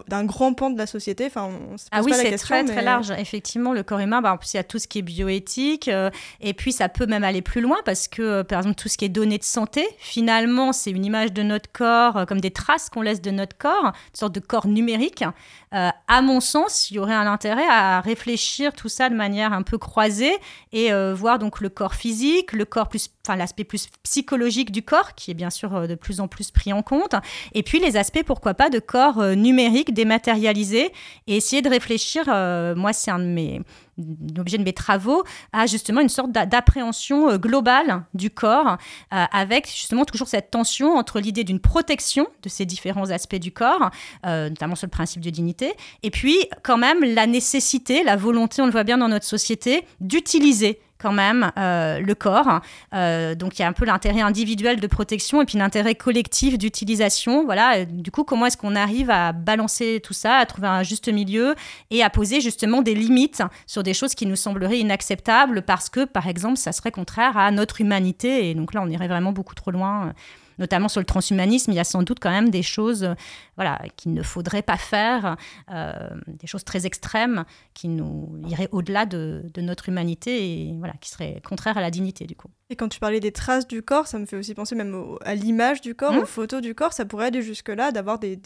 d'un 0.09 0.25
grand 0.25 0.55
pan 0.55 0.71
de 0.71 0.79
la 0.79 0.87
société. 0.87 1.27
Enfin, 1.27 1.51
ah 1.91 2.03
oui, 2.03 2.13
c'est 2.15 2.37
très 2.37 2.65
très 2.65 2.83
large. 2.83 3.11
Effectivement, 3.11 3.73
le 3.73 3.83
corps 3.83 3.99
humain, 3.99 4.21
bah, 4.23 4.33
en 4.33 4.37
plus 4.37 4.55
il 4.55 4.57
y 4.57 4.61
a 4.61 4.65
tout 4.65 4.79
ce 4.79 4.89
qui 4.89 4.99
est 4.99 5.03
bioéthique, 5.03 5.89
euh, 5.89 6.11
et 6.41 6.55
puis 6.55 6.73
ça 6.73 6.89
peut 6.89 7.07
même 7.07 7.25
aller 7.25 7.43
plus 7.43 7.61
loin 7.61 7.77
parce 7.85 8.09
que, 8.09 8.23
euh, 8.23 8.45
par 8.45 8.61
exemple, 8.61 8.77
tout 8.77 8.89
ce 8.89 8.97
qui 8.97 9.05
est 9.05 9.11
données 9.11 9.39
de 9.39 9.45
santé, 9.45 9.87
finalement, 9.99 10.73
c'est 10.73 10.91
une 10.91 11.05
image 11.05 11.33
de 11.33 11.43
notre 11.43 11.71
corps, 11.71 12.17
euh, 12.17 12.25
comme 12.25 12.41
des 12.41 12.51
traces 12.51 12.89
qu'on 12.89 13.03
laisse 13.03 13.21
de 13.21 13.31
notre 13.31 13.57
corps, 13.57 13.85
une 13.85 14.15
sorte 14.15 14.35
de 14.35 14.41
corps 14.41 14.67
numérique. 14.67 15.25
à 15.73 16.21
mon 16.21 16.41
sens, 16.41 16.91
il 16.91 16.97
y 16.97 16.99
aurait 16.99 17.15
un 17.15 17.27
intérêt 17.27 17.67
à 17.67 18.03
réfléchir 18.03 18.75
tout 18.75 18.91
ça 18.91 19.09
de 19.09 19.15
manière 19.15 19.55
un 19.55 19.63
peu 19.63 19.79
croisée 19.79 20.35
et 20.73 20.93
voir 21.15 21.39
donc 21.39 21.61
le 21.61 21.71
corps 21.71 21.95
physique, 21.95 22.53
le 22.53 22.67
corps 22.67 22.89
plus 22.89 23.09
enfin 23.25 23.37
l'aspect 23.37 23.65
plus 23.65 23.89
psychologique 24.03 24.73
du 24.73 24.83
corps 24.83 25.15
qui 25.15 25.31
est 25.31 25.35
bien 25.35 25.51
sûr 25.51 25.75
euh, 25.75 25.87
de 25.87 25.95
plus 25.95 26.21
en 26.21 26.29
plus 26.29 26.51
pris 26.51 26.73
en 26.73 26.83
compte 26.83 27.15
et 27.55 27.63
puis 27.63 27.79
les 27.79 27.97
aspects 27.97 28.23
pourquoi 28.27 28.55
pas 28.55 28.69
de 28.69 28.81
corps 28.81 29.21
euh, 29.21 29.35
numérique 29.35 29.95
dématérialisé 29.95 30.93
et 31.27 31.37
essayer 31.37 31.63
de 31.63 31.69
réfléchir 31.69 32.25
euh, 32.29 32.75
moi 32.75 32.93
c'est 32.93 33.11
un 33.11 33.21
de 33.21 33.27
mes 33.27 33.61
de 33.99 34.63
mes 34.63 34.73
travaux 34.73 35.23
à 35.53 35.67
justement 35.67 36.01
une 36.01 36.09
sorte 36.09 36.33
d'appréhension 36.33 37.37
globale 37.37 38.05
du 38.15 38.31
corps 38.31 38.79
avec 39.11 39.69
justement 39.69 40.07
toujours 40.07 40.29
cette 40.29 40.51
tension 40.51 40.97
entre 40.97 41.21
l'idée 41.21 41.45
d'une 41.45 41.61
protection 41.61 42.27
de 42.43 42.49
ces 42.49 42.65
différents 42.65 43.11
aspects 43.11 43.37
du 43.37 43.53
corps 43.53 43.91
notamment 44.25 44.77
sur 44.77 44.87
le 44.87 44.91
principe 44.91 45.21
de 45.21 45.29
dignité 45.29 45.75
et 46.03 46.11
puis 46.11 46.39
quand 46.63 46.79
même 46.79 47.05
la 47.05 47.27
nécessité 47.27 48.03
la 48.03 48.17
volonté 48.17 48.63
on 48.63 48.67
le 48.67 48.73
voit 48.73 48.85
bien 48.85 48.97
dans 48.97 49.09
notre 49.09 49.27
société 49.27 49.85
d'utiliser 50.01 50.81
quand 51.03 51.13
même 51.13 51.51
euh, 51.59 51.99
le 51.99 52.15
corps. 52.15 52.61
Euh, 52.95 53.35
donc 53.35 53.59
il 53.59 53.63
y 53.63 53.65
a 53.65 53.69
un 53.69 53.73
peu 53.73 53.85
l'intérêt 53.85 54.21
individuel 54.21 54.81
de 54.81 54.87
protection 54.87 55.43
et 55.43 55.45
puis 55.45 55.59
l'intérêt 55.59 55.95
collectif 55.95 56.59
d'utilisation. 56.59 57.45
Voilà, 57.45 57.85
du 57.85 58.11
coup, 58.11 58.25
comment 58.25 58.47
est-ce 58.47 58.57
qu'on 58.57 58.77
arrive 58.77 59.11
à 59.11 59.33
balancer 59.33 60.01
tout 60.03 60.13
ça, 60.13 60.37
à 60.37 60.47
trouver 60.47 60.69
un 60.69 60.83
juste 60.83 61.09
milieu 61.09 61.55
et 61.91 62.03
à 62.03 62.11
poser 62.11 62.41
justement 62.41 62.83
des 62.83 62.95
limites 62.95 63.43
sur 63.67 63.83
des 63.83 63.95
choses 63.95 64.15
qui 64.15 64.27
nous 64.27 64.37
sembleraient 64.37 64.79
inacceptables 64.79 65.63
parce 65.63 65.91
que, 65.91 66.05
par 66.05 66.29
exemple, 66.29 66.57
ça 66.57 66.73
serait 66.73 66.93
contraire 66.93 67.37
à 67.37 67.51
notre 67.51 67.81
humanité. 67.81 68.51
Et 68.51 68.55
donc 68.55 68.75
là, 68.75 68.83
on 68.83 68.89
irait 68.89 69.09
vraiment 69.09 69.33
beaucoup 69.33 69.55
trop 69.55 69.71
loin 69.71 70.13
notamment 70.59 70.89
sur 70.89 71.01
le 71.01 71.07
transhumanisme, 71.07 71.73
il 71.73 71.75
y 71.75 71.81
a 71.81 71.85
sans 71.85 72.03
doute 72.03 72.19
quand 72.21 72.31
même 72.31 72.51
des 72.51 72.63
choses 72.63 73.05
euh, 73.05 73.15
voilà, 73.57 73.81
qu'il 73.97 74.13
ne 74.13 74.23
faudrait 74.23 74.63
pas 74.63 74.77
faire, 74.77 75.37
euh, 75.71 75.93
des 76.27 76.47
choses 76.47 76.65
très 76.65 76.87
extrêmes 76.87 77.45
qui 77.75 77.89
nous 77.89 78.39
iraient 78.49 78.69
au-delà 78.73 79.07
de, 79.07 79.43
notre 79.59 79.89
humanité 79.89 80.45
et 80.45 80.75
voilà, 80.79 80.95
qui 81.01 81.11
seraient 81.11 81.41
contraires 81.47 81.79
à 81.79 81.81
la 81.81 81.91
dignité 81.91 82.27
du 82.27 82.35
coup. 82.35 82.49
Et 82.71 82.77
quand 82.77 82.89
tu 82.89 83.01
parlais 83.01 83.21
des 83.21 83.33
traces 83.33 83.67
du 83.67 83.83
corps, 83.83 84.07
ça 84.07 84.19
me 84.19 84.27
fait 84.27 84.37
aussi 84.37 84.55
penser 84.55 84.75
même 84.75 84.97
à 85.25 85.35
l'image 85.35 85.81
du 85.81 85.95
corps, 85.95 86.13
mmh. 86.13 86.19
aux 86.19 86.27
photos 86.27 86.63
du 86.63 86.75
corps, 86.75 86.93
ça 86.93 87.05
pourrait 87.05 87.27
aller 87.27 87.43
jusque-là, 87.43 87.93
d'avoir 87.93 88.19
des... 88.19 88.39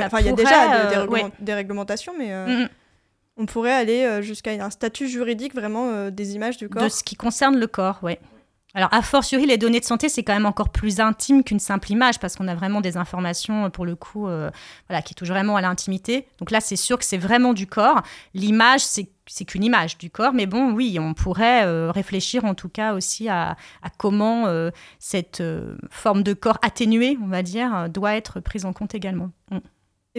Enfin, 0.00 0.20
il 0.20 0.26
y 0.26 0.28
a 0.30 0.32
déjà 0.32 0.88
des, 0.88 1.50
euh, 1.50 1.54
réglementations, 1.54 2.14
mais... 2.18 2.34
Mmh. 2.46 2.68
On 3.38 3.44
pourrait 3.44 3.74
aller 3.74 4.22
jusqu'à 4.22 4.52
un 4.52 4.70
statut 4.70 5.08
juridique 5.08 5.54
vraiment 5.54 6.08
des 6.08 6.34
images 6.34 6.56
du 6.56 6.70
corps. 6.70 6.84
De 6.84 6.88
ce 6.88 7.04
qui 7.04 7.16
concerne 7.16 7.58
le 7.58 7.66
corps, 7.66 8.00
oui. 8.02 8.16
Alors, 8.76 8.92
a 8.92 9.00
fortiori, 9.00 9.46
les 9.46 9.56
données 9.56 9.80
de 9.80 9.86
santé, 9.86 10.10
c'est 10.10 10.22
quand 10.22 10.34
même 10.34 10.44
encore 10.44 10.68
plus 10.68 11.00
intime 11.00 11.42
qu'une 11.42 11.58
simple 11.58 11.90
image 11.92 12.20
parce 12.20 12.36
qu'on 12.36 12.46
a 12.46 12.54
vraiment 12.54 12.82
des 12.82 12.98
informations, 12.98 13.64
euh, 13.64 13.68
pour 13.70 13.86
le 13.86 13.96
coup, 13.96 14.28
euh, 14.28 14.50
voilà, 14.90 15.00
qui 15.00 15.14
touchent 15.14 15.30
vraiment 15.30 15.56
à 15.56 15.62
l'intimité. 15.62 16.28
Donc 16.40 16.50
là, 16.50 16.60
c'est 16.60 16.76
sûr 16.76 16.98
que 16.98 17.04
c'est 17.06 17.16
vraiment 17.16 17.54
du 17.54 17.66
corps. 17.66 18.02
L'image, 18.34 18.82
c'est 18.84 19.44
qu'une 19.46 19.64
image 19.64 19.96
du 19.96 20.10
corps, 20.10 20.34
mais 20.34 20.44
bon, 20.44 20.72
oui, 20.72 20.98
on 21.00 21.14
pourrait 21.14 21.64
euh, 21.64 21.90
réfléchir 21.90 22.44
en 22.44 22.54
tout 22.54 22.68
cas 22.68 22.92
aussi 22.92 23.30
à, 23.30 23.56
comment 23.96 24.44
cette 24.98 25.42
forme 25.90 26.22
de 26.22 26.34
corps 26.34 26.58
atténué, 26.60 27.16
on 27.22 27.28
va 27.28 27.42
dire, 27.42 27.88
doit 27.88 28.14
être 28.14 28.40
prise 28.40 28.66
en 28.66 28.74
compte 28.74 28.94
également. 28.94 29.30
Mm. 29.50 29.58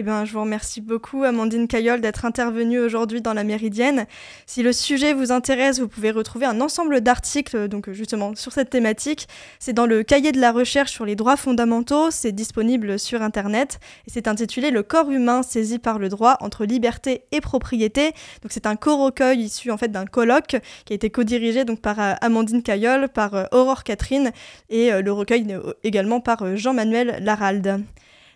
Eh 0.00 0.04
ben, 0.04 0.24
je 0.24 0.32
vous 0.32 0.42
remercie 0.42 0.80
beaucoup, 0.80 1.24
Amandine 1.24 1.66
Caillol, 1.66 2.00
d'être 2.00 2.24
intervenue 2.24 2.78
aujourd'hui 2.78 3.20
dans 3.20 3.34
la 3.34 3.42
Méridienne. 3.42 4.06
Si 4.46 4.62
le 4.62 4.72
sujet 4.72 5.12
vous 5.12 5.32
intéresse, 5.32 5.80
vous 5.80 5.88
pouvez 5.88 6.12
retrouver 6.12 6.46
un 6.46 6.60
ensemble 6.60 7.00
d'articles 7.00 7.66
donc 7.66 7.90
justement 7.90 8.36
sur 8.36 8.52
cette 8.52 8.70
thématique. 8.70 9.26
C'est 9.58 9.72
dans 9.72 9.86
le 9.86 10.04
cahier 10.04 10.30
de 10.30 10.40
la 10.40 10.52
recherche 10.52 10.92
sur 10.92 11.04
les 11.04 11.16
droits 11.16 11.36
fondamentaux. 11.36 12.12
C'est 12.12 12.30
disponible 12.30 12.96
sur 12.96 13.22
Internet 13.22 13.80
et 14.06 14.10
c'est 14.12 14.28
intitulé 14.28 14.70
Le 14.70 14.84
corps 14.84 15.10
humain 15.10 15.42
saisi 15.42 15.80
par 15.80 15.98
le 15.98 16.08
droit 16.08 16.36
entre 16.38 16.64
liberté 16.64 17.24
et 17.32 17.40
propriété. 17.40 18.12
Donc 18.42 18.52
c'est 18.52 18.66
un 18.66 18.76
co-recueil 18.76 19.40
issu 19.40 19.72
en 19.72 19.78
fait 19.78 19.88
d'un 19.88 20.06
colloque 20.06 20.58
qui 20.84 20.92
a 20.92 20.94
été 20.94 21.10
co-dirigé 21.10 21.64
donc 21.64 21.80
par 21.80 21.98
euh, 21.98 22.14
Amandine 22.20 22.62
Caillol, 22.62 23.08
par 23.08 23.34
euh, 23.34 23.46
Aurore 23.50 23.82
Catherine 23.82 24.30
et 24.70 24.92
euh, 24.92 25.02
le 25.02 25.10
recueil 25.10 25.58
également 25.82 26.20
par 26.20 26.54
Jean-Manuel 26.56 27.18
Laralde. 27.20 27.82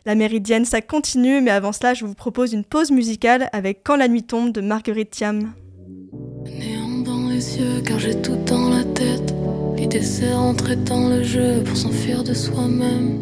La 0.04 0.16
méridienne, 0.16 0.64
ça 0.64 0.80
continue, 0.80 1.40
mais 1.40 1.52
avant 1.52 1.70
cela, 1.70 1.94
je 1.94 2.04
vous 2.04 2.14
propose 2.14 2.52
une 2.52 2.64
pause 2.64 2.90
musicale 2.90 3.48
avec 3.52 3.82
Quand 3.84 3.94
la 3.94 4.08
nuit 4.08 4.24
tombe 4.24 4.50
de 4.50 4.60
Marguerite 4.60 5.10
Thiam. 5.10 5.52
Néant 6.44 7.02
dans 7.04 7.28
les 7.28 7.58
yeux, 7.58 7.80
car 7.86 8.00
j'ai 8.00 8.20
tout 8.20 8.36
dans 8.46 8.68
la 8.68 8.82
tête. 8.82 9.32
L'idée 9.76 10.02
c'est 10.02 10.32
rentrer 10.32 10.74
dans 10.74 11.08
le 11.08 11.22
jeu 11.22 11.62
pour 11.64 11.76
s'enfuir 11.76 12.24
de 12.24 12.34
soi-même. 12.34 13.20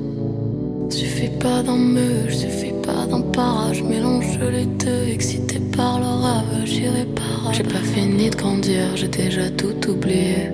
Suffit 0.88 1.28
pas 1.38 1.62
d'un 1.62 1.76
meule, 1.76 2.32
suffit 2.32 2.72
pas 2.82 3.06
d'un 3.06 3.20
parage. 3.20 3.82
Mélange 3.82 4.38
les 4.50 4.64
deux, 4.64 5.08
excité 5.12 5.60
par 5.76 6.00
le 6.00 6.06
rave, 6.06 6.64
j'irai 6.64 7.04
pas. 7.04 7.52
J'ai 7.52 7.62
pas 7.62 7.78
fini 7.78 8.30
de 8.30 8.36
grandir, 8.36 8.96
j'ai 8.96 9.08
déjà 9.08 9.50
tout 9.50 9.90
oublié. 9.90 10.48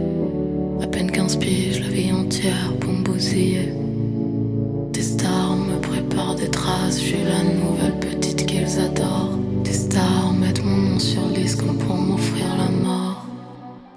À 0.82 0.88
peine 0.88 1.10
15 1.10 1.36
piges, 1.36 1.80
la 1.80 1.88
vie 1.88 2.12
entière 2.12 2.72
pour 2.80 2.92
me 2.92 3.04
bousiller. 3.04 3.72
Stars 5.06 5.54
me 5.54 5.78
préparent 5.78 6.34
des 6.34 6.50
traces, 6.50 6.98
je 6.98 7.06
suis 7.10 7.22
la 7.22 7.44
nouvelle 7.44 7.96
petite 8.00 8.44
qu'ils 8.44 8.80
adorent. 8.80 9.38
Des 9.62 9.72
stars 9.72 10.32
mettent 10.32 10.64
mon 10.64 10.76
nom 10.76 10.98
sur 10.98 11.22
le 11.28 11.34
disque 11.42 11.62
pour 11.62 11.96
m'offrir 11.96 12.46
la 12.58 12.68
mort. 12.84 13.24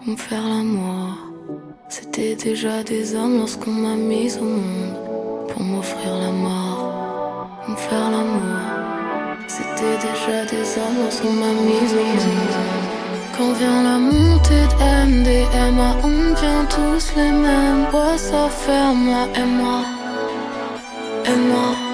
Me 0.05 0.15
faire 0.15 0.47
l'amour, 0.47 1.17
c'était 1.89 2.35
déjà 2.35 2.83
des 2.83 3.15
hommes 3.15 3.39
lorsqu'on 3.39 3.71
m'a 3.71 3.95
mise 3.95 4.37
au 4.37 4.43
monde. 4.43 4.93
Pour 5.49 5.63
m'offrir 5.63 6.11
la 6.25 6.31
mort, 6.31 7.49
me 7.67 7.75
faire 7.75 8.11
l'amour, 8.11 8.61
c'était 9.47 9.97
déjà 10.07 10.45
des 10.45 10.65
hommes 10.77 10.99
lorsqu'on 11.05 11.33
m'a 11.33 11.53
mise 11.69 11.93
au 12.01 12.05
monde. 12.19 12.55
Quand 13.35 13.51
vient 13.53 13.81
la 13.81 13.97
montée 13.97 14.65
de 14.71 15.05
MDMA, 15.09 15.89
on 16.03 16.33
devient 16.33 16.65
tous 16.69 17.15
les 17.15 17.31
mêmes. 17.31 17.85
Ouais, 17.91 18.17
ça 18.17 18.47
ferme 18.47 19.09
là 19.09 19.27
et 21.29 21.35
moi. 21.35 21.88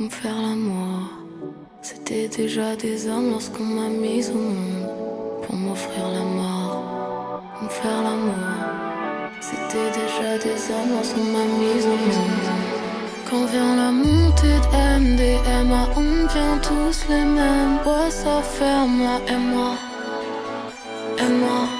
Me 0.00 0.08
faire 0.08 0.36
l'amour. 0.36 1.10
C'était 1.82 2.28
déjà 2.28 2.76
des 2.76 3.08
hommes 3.08 3.30
lorsqu'on 3.30 3.64
m'a 3.64 3.88
mise 3.88 4.30
au 4.30 4.38
monde 4.38 4.88
pour 5.42 5.56
m'offrir 5.56 6.08
la 6.08 6.22
mort, 6.22 7.42
me 7.60 7.68
faire 7.68 8.02
l'amour. 8.02 8.34
C'était 9.40 9.90
déjà 10.00 10.38
des 10.38 10.72
hommes 10.72 10.92
lorsqu'on 10.94 11.24
m'a 11.24 11.46
mise 11.62 11.86
au 11.86 11.98
monde. 12.10 12.48
Quand 13.28 13.44
vient 13.46 13.74
la 13.74 13.90
montée 13.90 14.58
de 14.64 14.98
MDMA, 15.00 15.88
on 15.96 16.02
devient 16.02 16.60
tous 16.62 17.08
les 17.08 17.24
mêmes. 17.24 17.78
Ouais, 17.84 18.10
ça 18.10 18.40
ferme 18.42 19.02
là, 19.02 19.20
et 19.26 19.36
moi, 19.36 19.72
et 21.18 21.32
moi, 21.40 21.77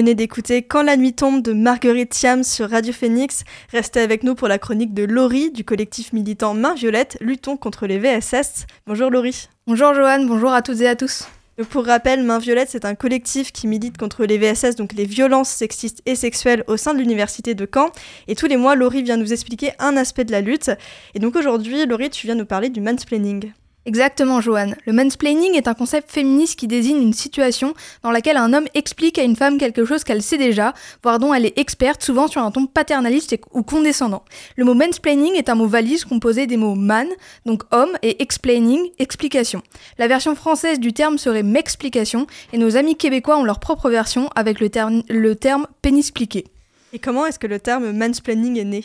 venez 0.00 0.14
d'écouter 0.14 0.62
Quand 0.62 0.82
la 0.82 0.96
nuit 0.96 1.12
tombe 1.12 1.42
de 1.42 1.52
Marguerite 1.52 2.08
Thiam 2.08 2.42
sur 2.42 2.70
Radio 2.70 2.90
Phoenix. 2.90 3.44
Restez 3.70 4.00
avec 4.00 4.22
nous 4.22 4.34
pour 4.34 4.48
la 4.48 4.58
chronique 4.58 4.94
de 4.94 5.04
Laurie 5.04 5.50
du 5.50 5.62
collectif 5.62 6.14
militant 6.14 6.54
Main 6.54 6.72
Violette, 6.72 7.18
luttons 7.20 7.58
contre 7.58 7.86
les 7.86 7.98
VSS. 7.98 8.64
Bonjour 8.86 9.10
Laurie. 9.10 9.50
Bonjour 9.66 9.92
Joanne, 9.92 10.26
bonjour 10.26 10.52
à 10.52 10.62
toutes 10.62 10.80
et 10.80 10.88
à 10.88 10.96
tous. 10.96 11.28
pour 11.68 11.84
rappel, 11.84 12.22
Main 12.22 12.38
Violette, 12.38 12.70
c'est 12.70 12.86
un 12.86 12.94
collectif 12.94 13.52
qui 13.52 13.66
milite 13.66 13.98
contre 13.98 14.24
les 14.24 14.38
VSS, 14.38 14.74
donc 14.76 14.94
les 14.94 15.04
violences 15.04 15.50
sexistes 15.50 16.00
et 16.06 16.14
sexuelles 16.14 16.64
au 16.66 16.78
sein 16.78 16.94
de 16.94 16.98
l'université 16.98 17.54
de 17.54 17.68
Caen. 17.70 17.90
Et 18.26 18.34
tous 18.34 18.46
les 18.46 18.56
mois, 18.56 18.76
Laurie 18.76 19.02
vient 19.02 19.18
nous 19.18 19.34
expliquer 19.34 19.72
un 19.80 19.98
aspect 19.98 20.24
de 20.24 20.32
la 20.32 20.40
lutte. 20.40 20.70
Et 21.14 21.18
donc 21.18 21.36
aujourd'hui, 21.36 21.84
Laurie, 21.84 22.08
tu 22.08 22.26
viens 22.26 22.36
nous 22.36 22.46
parler 22.46 22.70
du 22.70 22.80
mansplaining. 22.80 23.52
Exactement, 23.86 24.42
Joanne. 24.42 24.76
Le 24.84 24.92
mansplaining 24.92 25.54
est 25.54 25.66
un 25.66 25.72
concept 25.72 26.10
féministe 26.10 26.58
qui 26.58 26.66
désigne 26.66 27.00
une 27.00 27.14
situation 27.14 27.72
dans 28.02 28.10
laquelle 28.10 28.36
un 28.36 28.52
homme 28.52 28.66
explique 28.74 29.18
à 29.18 29.22
une 29.22 29.36
femme 29.36 29.56
quelque 29.56 29.86
chose 29.86 30.04
qu'elle 30.04 30.20
sait 30.20 30.36
déjà, 30.36 30.74
voire 31.02 31.18
dont 31.18 31.32
elle 31.32 31.46
est 31.46 31.58
experte, 31.58 32.02
souvent 32.02 32.28
sur 32.28 32.42
un 32.42 32.50
ton 32.50 32.66
paternaliste 32.66 33.38
ou 33.52 33.62
condescendant. 33.62 34.22
Le 34.56 34.66
mot 34.66 34.74
mansplaining 34.74 35.34
est 35.34 35.48
un 35.48 35.54
mot 35.54 35.66
valise 35.66 36.04
composé 36.04 36.46
des 36.46 36.58
mots 36.58 36.74
man, 36.74 37.08
donc 37.46 37.62
homme, 37.70 37.96
et 38.02 38.22
explaining, 38.22 38.90
explication. 38.98 39.62
La 39.96 40.08
version 40.08 40.34
française 40.34 40.78
du 40.78 40.92
terme 40.92 41.16
serait 41.16 41.42
m'explication, 41.42 42.26
et 42.52 42.58
nos 42.58 42.76
amis 42.76 42.96
québécois 42.96 43.38
ont 43.38 43.44
leur 43.44 43.60
propre 43.60 43.88
version 43.88 44.28
avec 44.34 44.60
le 44.60 44.68
terme, 44.68 45.02
le 45.08 45.34
terme 45.36 45.66
pénispliqué. 45.80 46.44
Et 46.92 46.98
comment 46.98 47.24
est-ce 47.24 47.38
que 47.38 47.46
le 47.46 47.58
terme 47.58 47.92
mansplaining 47.92 48.58
est 48.58 48.64
né? 48.64 48.84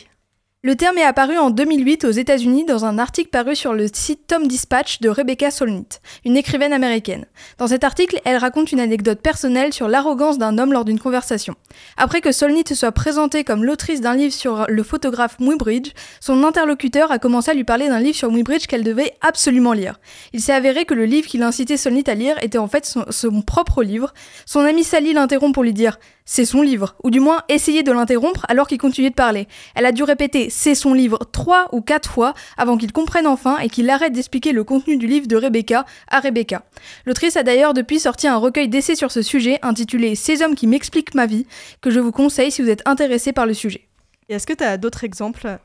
Le 0.66 0.74
terme 0.74 0.98
est 0.98 1.04
apparu 1.04 1.38
en 1.38 1.50
2008 1.50 2.06
aux 2.06 2.10
États-Unis 2.10 2.64
dans 2.64 2.84
un 2.84 2.98
article 2.98 3.30
paru 3.30 3.54
sur 3.54 3.72
le 3.72 3.86
site 3.86 4.26
Tom 4.26 4.48
Dispatch 4.48 5.00
de 5.00 5.08
Rebecca 5.08 5.52
Solnit, 5.52 5.86
une 6.24 6.36
écrivaine 6.36 6.72
américaine. 6.72 7.26
Dans 7.58 7.68
cet 7.68 7.84
article, 7.84 8.20
elle 8.24 8.36
raconte 8.36 8.72
une 8.72 8.80
anecdote 8.80 9.20
personnelle 9.20 9.72
sur 9.72 9.86
l'arrogance 9.86 10.38
d'un 10.38 10.58
homme 10.58 10.72
lors 10.72 10.84
d'une 10.84 10.98
conversation. 10.98 11.54
Après 11.96 12.20
que 12.20 12.32
Solnit 12.32 12.64
se 12.66 12.74
soit 12.74 12.90
présentée 12.90 13.44
comme 13.44 13.64
l'autrice 13.64 14.00
d'un 14.00 14.16
livre 14.16 14.32
sur 14.32 14.66
le 14.68 14.82
photographe 14.82 15.38
Muybridge, 15.38 15.92
son 16.18 16.42
interlocuteur 16.42 17.12
a 17.12 17.20
commencé 17.20 17.52
à 17.52 17.54
lui 17.54 17.62
parler 17.62 17.86
d'un 17.86 18.00
livre 18.00 18.16
sur 18.16 18.32
Muybridge 18.32 18.66
qu'elle 18.66 18.82
devait 18.82 19.14
absolument 19.20 19.72
lire. 19.72 20.00
Il 20.32 20.40
s'est 20.40 20.52
avéré 20.52 20.84
que 20.84 20.94
le 20.94 21.04
livre 21.04 21.28
qu'il 21.28 21.44
incitait 21.44 21.76
Solnit 21.76 22.08
à 22.08 22.16
lire 22.16 22.42
était 22.42 22.58
en 22.58 22.66
fait 22.66 22.86
son, 22.86 23.04
son 23.10 23.40
propre 23.42 23.84
livre. 23.84 24.12
Son 24.46 24.60
ami 24.60 24.82
Sally 24.82 25.12
l'interrompt 25.12 25.54
pour 25.54 25.62
lui 25.62 25.74
dire 25.74 26.00
c'est 26.26 26.44
son 26.44 26.60
livre, 26.60 26.96
ou 27.02 27.10
du 27.10 27.20
moins 27.20 27.42
essayer 27.48 27.82
de 27.82 27.92
l'interrompre 27.92 28.44
alors 28.48 28.66
qu'il 28.66 28.78
continuait 28.78 29.10
de 29.10 29.14
parler. 29.14 29.48
Elle 29.74 29.86
a 29.86 29.92
dû 29.92 30.02
répéter 30.02 30.50
c'est 30.50 30.74
son 30.74 30.92
livre 30.92 31.18
trois 31.32 31.68
ou 31.72 31.80
quatre 31.80 32.10
fois 32.10 32.34
avant 32.58 32.76
qu'il 32.76 32.92
comprenne 32.92 33.26
enfin 33.26 33.56
et 33.58 33.70
qu'il 33.70 33.88
arrête 33.88 34.12
d'expliquer 34.12 34.52
le 34.52 34.64
contenu 34.64 34.98
du 34.98 35.06
livre 35.06 35.28
de 35.28 35.36
Rebecca 35.36 35.86
à 36.08 36.20
Rebecca. 36.20 36.64
L'autrice 37.06 37.36
a 37.36 37.42
d'ailleurs 37.42 37.72
depuis 37.72 38.00
sorti 38.00 38.26
un 38.26 38.36
recueil 38.36 38.68
d'essais 38.68 38.96
sur 38.96 39.10
ce 39.10 39.22
sujet 39.22 39.58
intitulé 39.62 40.14
Ces 40.16 40.42
hommes 40.42 40.56
qui 40.56 40.66
m'expliquent 40.66 41.14
ma 41.14 41.26
vie, 41.26 41.46
que 41.80 41.90
je 41.90 42.00
vous 42.00 42.12
conseille 42.12 42.50
si 42.50 42.60
vous 42.60 42.70
êtes 42.70 42.86
intéressé 42.86 43.32
par 43.32 43.46
le 43.46 43.54
sujet. 43.54 43.86
Et 44.28 44.34
est-ce 44.34 44.46
que 44.46 44.52
tu 44.52 44.64
as 44.64 44.76
d'autres 44.76 45.04
exemples? 45.04 45.58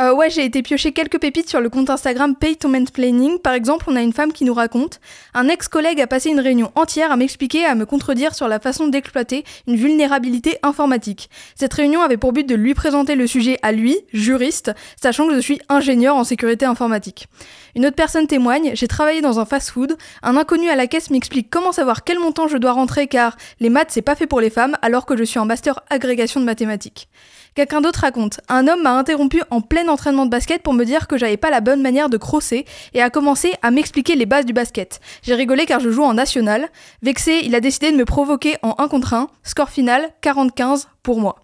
Euh, 0.00 0.12
ouais, 0.12 0.28
j'ai 0.28 0.44
été 0.44 0.60
piocher 0.62 0.90
quelques 0.90 1.20
pépites 1.20 1.48
sur 1.48 1.60
le 1.60 1.68
compte 1.68 1.88
Instagram 1.88 2.34
Pay 2.34 2.56
to 2.56 2.68
Mansplaining. 2.68 3.38
Par 3.38 3.54
exemple, 3.54 3.84
on 3.88 3.94
a 3.94 4.02
une 4.02 4.12
femme 4.12 4.32
qui 4.32 4.44
nous 4.44 4.52
raconte 4.52 5.00
Un 5.34 5.48
ex-collègue 5.48 6.00
a 6.00 6.08
passé 6.08 6.30
une 6.30 6.40
réunion 6.40 6.72
entière 6.74 7.12
à 7.12 7.16
m'expliquer 7.16 7.60
et 7.60 7.66
à 7.66 7.76
me 7.76 7.86
contredire 7.86 8.34
sur 8.34 8.48
la 8.48 8.58
façon 8.58 8.88
d'exploiter 8.88 9.44
une 9.68 9.76
vulnérabilité 9.76 10.58
informatique. 10.64 11.30
Cette 11.54 11.72
réunion 11.72 12.02
avait 12.02 12.16
pour 12.16 12.32
but 12.32 12.44
de 12.44 12.56
lui 12.56 12.74
présenter 12.74 13.14
le 13.14 13.28
sujet 13.28 13.56
à 13.62 13.70
lui, 13.70 13.96
juriste, 14.12 14.72
sachant 15.00 15.28
que 15.28 15.34
je 15.34 15.40
suis 15.40 15.60
ingénieur 15.68 16.16
en 16.16 16.24
sécurité 16.24 16.66
informatique. 16.66 17.28
Une 17.76 17.86
autre 17.86 17.96
personne 17.96 18.26
témoigne 18.26 18.72
J'ai 18.74 18.88
travaillé 18.88 19.20
dans 19.20 19.38
un 19.38 19.44
fast-food. 19.44 19.96
Un 20.24 20.36
inconnu 20.36 20.70
à 20.70 20.74
la 20.76 20.88
caisse 20.88 21.10
m'explique 21.10 21.50
comment 21.50 21.70
savoir 21.70 22.02
quel 22.02 22.18
montant 22.18 22.48
je 22.48 22.56
dois 22.56 22.72
rentrer 22.72 23.06
car 23.06 23.36
les 23.60 23.70
maths 23.70 23.90
c'est 23.90 24.02
pas 24.02 24.16
fait 24.16 24.26
pour 24.26 24.40
les 24.40 24.50
femmes 24.50 24.76
alors 24.82 25.06
que 25.06 25.16
je 25.16 25.22
suis 25.22 25.38
en 25.38 25.46
master 25.46 25.78
agrégation 25.88 26.40
de 26.40 26.46
mathématiques. 26.46 27.08
Quelqu'un 27.54 27.80
d'autre 27.80 28.00
raconte 28.00 28.40
Un 28.48 28.66
homme 28.66 28.82
m'a 28.82 28.98
interrompu 28.98 29.40
en 29.50 29.60
plein 29.60 29.86
entraînement 29.86 30.26
de 30.26 30.30
basket 30.30 30.60
pour 30.60 30.74
me 30.74 30.84
dire 30.84 31.06
que 31.06 31.16
j'avais 31.16 31.36
pas 31.36 31.50
la 31.50 31.60
bonne 31.60 31.82
manière 31.82 32.08
de 32.08 32.16
crosser 32.16 32.64
et 32.94 33.02
a 33.02 33.10
commencé 33.10 33.54
à 33.62 33.70
m'expliquer 33.70 34.16
les 34.16 34.26
bases 34.26 34.44
du 34.44 34.52
basket. 34.52 35.00
J'ai 35.22 35.36
rigolé 35.36 35.64
car 35.64 35.78
je 35.78 35.90
joue 35.90 36.02
en 36.02 36.14
national. 36.14 36.68
Vexé, 37.02 37.42
il 37.44 37.54
a 37.54 37.60
décidé 37.60 37.92
de 37.92 37.96
me 37.96 38.04
provoquer 38.04 38.56
en 38.62 38.74
1 38.78 38.88
contre 38.88 39.14
1. 39.14 39.28
Score 39.44 39.70
final 39.70 40.10
45 40.20 40.93
pour 41.04 41.20
moi. 41.20 41.36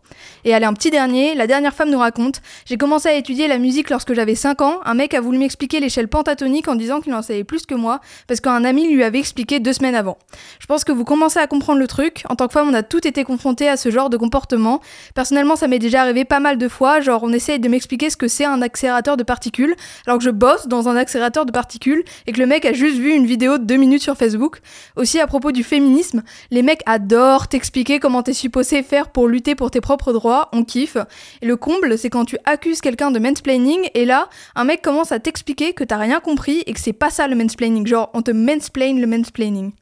Et 0.45 0.55
allez, 0.55 0.65
un 0.65 0.73
petit 0.73 0.91
dernier, 0.91 1.35
la 1.35 1.47
dernière 1.47 1.75
femme 1.75 1.91
nous 1.91 1.99
raconte 1.99 2.41
J'ai 2.65 2.77
commencé 2.77 3.09
à 3.09 3.15
étudier 3.15 3.47
la 3.47 3.59
musique 3.59 3.91
lorsque 3.91 4.15
j'avais 4.15 4.35
5 4.35 4.63
ans. 4.63 4.81
Un 4.85 4.95
mec 4.95 5.15
a 5.15 5.21
voulu 5.21 5.39
m'expliquer 5.39 5.79
l'échelle 5.81 6.09
pentatonique 6.09 6.67
en 6.67 6.75
disant 6.75 7.01
qu'il 7.01 7.15
en 7.15 7.23
savait 7.23 7.45
plus 7.45 7.67
que 7.67 7.75
moi 7.75 8.01
parce 8.27 8.41
qu'un 8.41 8.65
ami 8.65 8.93
lui 8.93 9.05
avait 9.05 9.19
expliqué 9.19 9.61
deux 9.61 9.75
semaines 9.75 9.95
avant. 9.95 10.19
Je 10.59 10.67
pense 10.67 10.83
que 10.83 10.93
vous 10.93 11.05
commencez 11.05 11.39
à 11.39 11.47
comprendre 11.47 11.79
le 11.79 11.87
truc. 11.87 12.25
En 12.29 12.37
tant 12.37 12.47
que 12.47 12.55
femme, 12.55 12.69
on 12.71 12.75
a 12.75 12.83
toutes 12.83 13.07
été 13.07 13.23
confrontés 13.23 13.69
à 13.69 13.77
ce 13.77 13.91
genre 13.91 14.11
de 14.11 14.17
comportement. 14.17 14.81
Personnellement, 15.15 15.57
ça 15.57 15.69
m'est 15.69 15.79
déjà 15.79 16.01
arrivé 16.03 16.25
pas 16.25 16.41
mal 16.41 16.57
de 16.57 16.69
fois. 16.69 17.01
Genre, 17.01 17.23
on 17.23 17.33
essaye 17.33 17.61
de 17.61 17.69
m'expliquer 17.69 18.09
ce 18.09 18.17
que 18.17 18.27
c'est 18.27 18.47
un 18.47 18.63
accélérateur 18.63 19.19
de 19.19 19.23
particules 19.23 19.77
alors 20.07 20.19
que 20.19 20.25
je 20.25 20.31
bosse 20.31 20.67
dans 20.69 20.89
un 20.89 20.97
accélérateur 20.97 21.45
de 21.45 21.53
particules 21.53 22.03
et 22.27 22.33
que 22.33 22.41
le 22.41 22.47
mec 22.47 22.65
a 22.65 22.73
juste 22.73 22.97
vu 22.97 23.13
une 23.13 23.27
vidéo 23.27 23.59
de 23.59 23.65
2 23.65 23.77
minutes 23.77 24.03
sur 24.03 24.17
Facebook. 24.17 24.61
Aussi, 24.97 25.21
à 25.21 25.27
propos 25.27 25.53
du 25.53 25.63
féminisme, 25.63 26.23
les 26.51 26.63
mecs 26.63 26.83
adorent 26.87 27.49
t'expliquer 27.49 28.01
comment 28.01 28.23
t'es 28.23 28.33
supposé 28.33 28.83
faire 28.83 29.11
pour 29.11 29.29
lutter 29.29 29.50
pour 29.55 29.71
tes 29.71 29.81
propres 29.81 30.13
droits, 30.13 30.49
on 30.53 30.65
kiffe. 30.65 30.97
Et 31.43 31.47
le 31.47 31.57
comble, 31.57 31.99
c'est 31.99 32.11
quand 32.11 32.25
tu 32.25 32.39
accuses 32.45 32.81
quelqu'un 32.81 33.11
de 33.11 33.19
mansplaining 33.19 33.89
et 33.95 34.05
là, 34.05 34.29
un 34.55 34.65
mec 34.65 34.83
commence 34.83 35.13
à 35.13 35.21
t'expliquer 35.21 35.73
que 35.73 35.85
t'as 35.85 35.97
rien 35.97 36.21
compris 36.21 36.63
et 36.67 36.73
que 36.73 36.81
c'est 36.81 36.93
pas 36.93 37.11
ça 37.11 37.29
le 37.29 37.37
mansplaining. 37.37 37.87
Genre, 37.87 38.11
on 38.15 38.23
te 38.23 38.31
mansplain 38.31 38.95
le 38.95 39.07
mansplaining. 39.07 39.73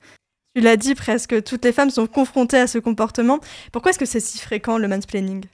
Tu 0.54 0.62
l'as 0.62 0.76
dit 0.76 0.94
presque, 0.94 1.42
toutes 1.44 1.64
les 1.64 1.72
femmes 1.72 1.90
sont 1.90 2.06
confrontées 2.06 2.58
à 2.58 2.66
ce 2.66 2.78
comportement. 2.78 3.38
Pourquoi 3.72 3.90
est-ce 3.90 3.98
que 3.98 4.06
c'est 4.06 4.20
si 4.20 4.38
fréquent 4.38 4.78
le 4.78 4.88
mansplaining? 4.88 5.44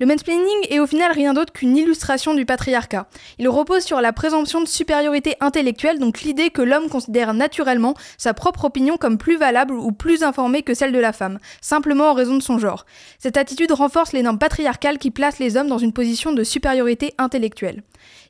Le 0.00 0.06
mansplaining 0.06 0.66
est 0.70 0.80
au 0.80 0.86
final 0.86 1.12
rien 1.12 1.34
d'autre 1.34 1.52
qu'une 1.52 1.76
illustration 1.76 2.34
du 2.34 2.44
patriarcat. 2.46 3.06
Il 3.38 3.48
repose 3.48 3.84
sur 3.84 4.00
la 4.00 4.12
présomption 4.12 4.60
de 4.60 4.66
supériorité 4.66 5.36
intellectuelle, 5.40 5.98
donc 5.98 6.22
l'idée 6.22 6.50
que 6.50 6.62
l'homme 6.62 6.88
considère 6.88 7.34
naturellement 7.34 7.94
sa 8.18 8.34
propre 8.34 8.64
opinion 8.64 8.96
comme 8.96 9.18
plus 9.18 9.36
valable 9.36 9.74
ou 9.74 9.92
plus 9.92 10.22
informée 10.22 10.62
que 10.62 10.74
celle 10.74 10.92
de 10.92 10.98
la 10.98 11.12
femme, 11.12 11.38
simplement 11.60 12.10
en 12.10 12.14
raison 12.14 12.36
de 12.36 12.42
son 12.42 12.58
genre. 12.58 12.86
Cette 13.18 13.36
attitude 13.36 13.72
renforce 13.72 14.12
les 14.12 14.22
normes 14.22 14.38
patriarcales 14.38 14.98
qui 14.98 15.10
placent 15.10 15.38
les 15.38 15.56
hommes 15.56 15.68
dans 15.68 15.78
une 15.78 15.92
position 15.92 16.32
de 16.32 16.42
supériorité 16.42 17.14
intellectuelle. 17.18 17.82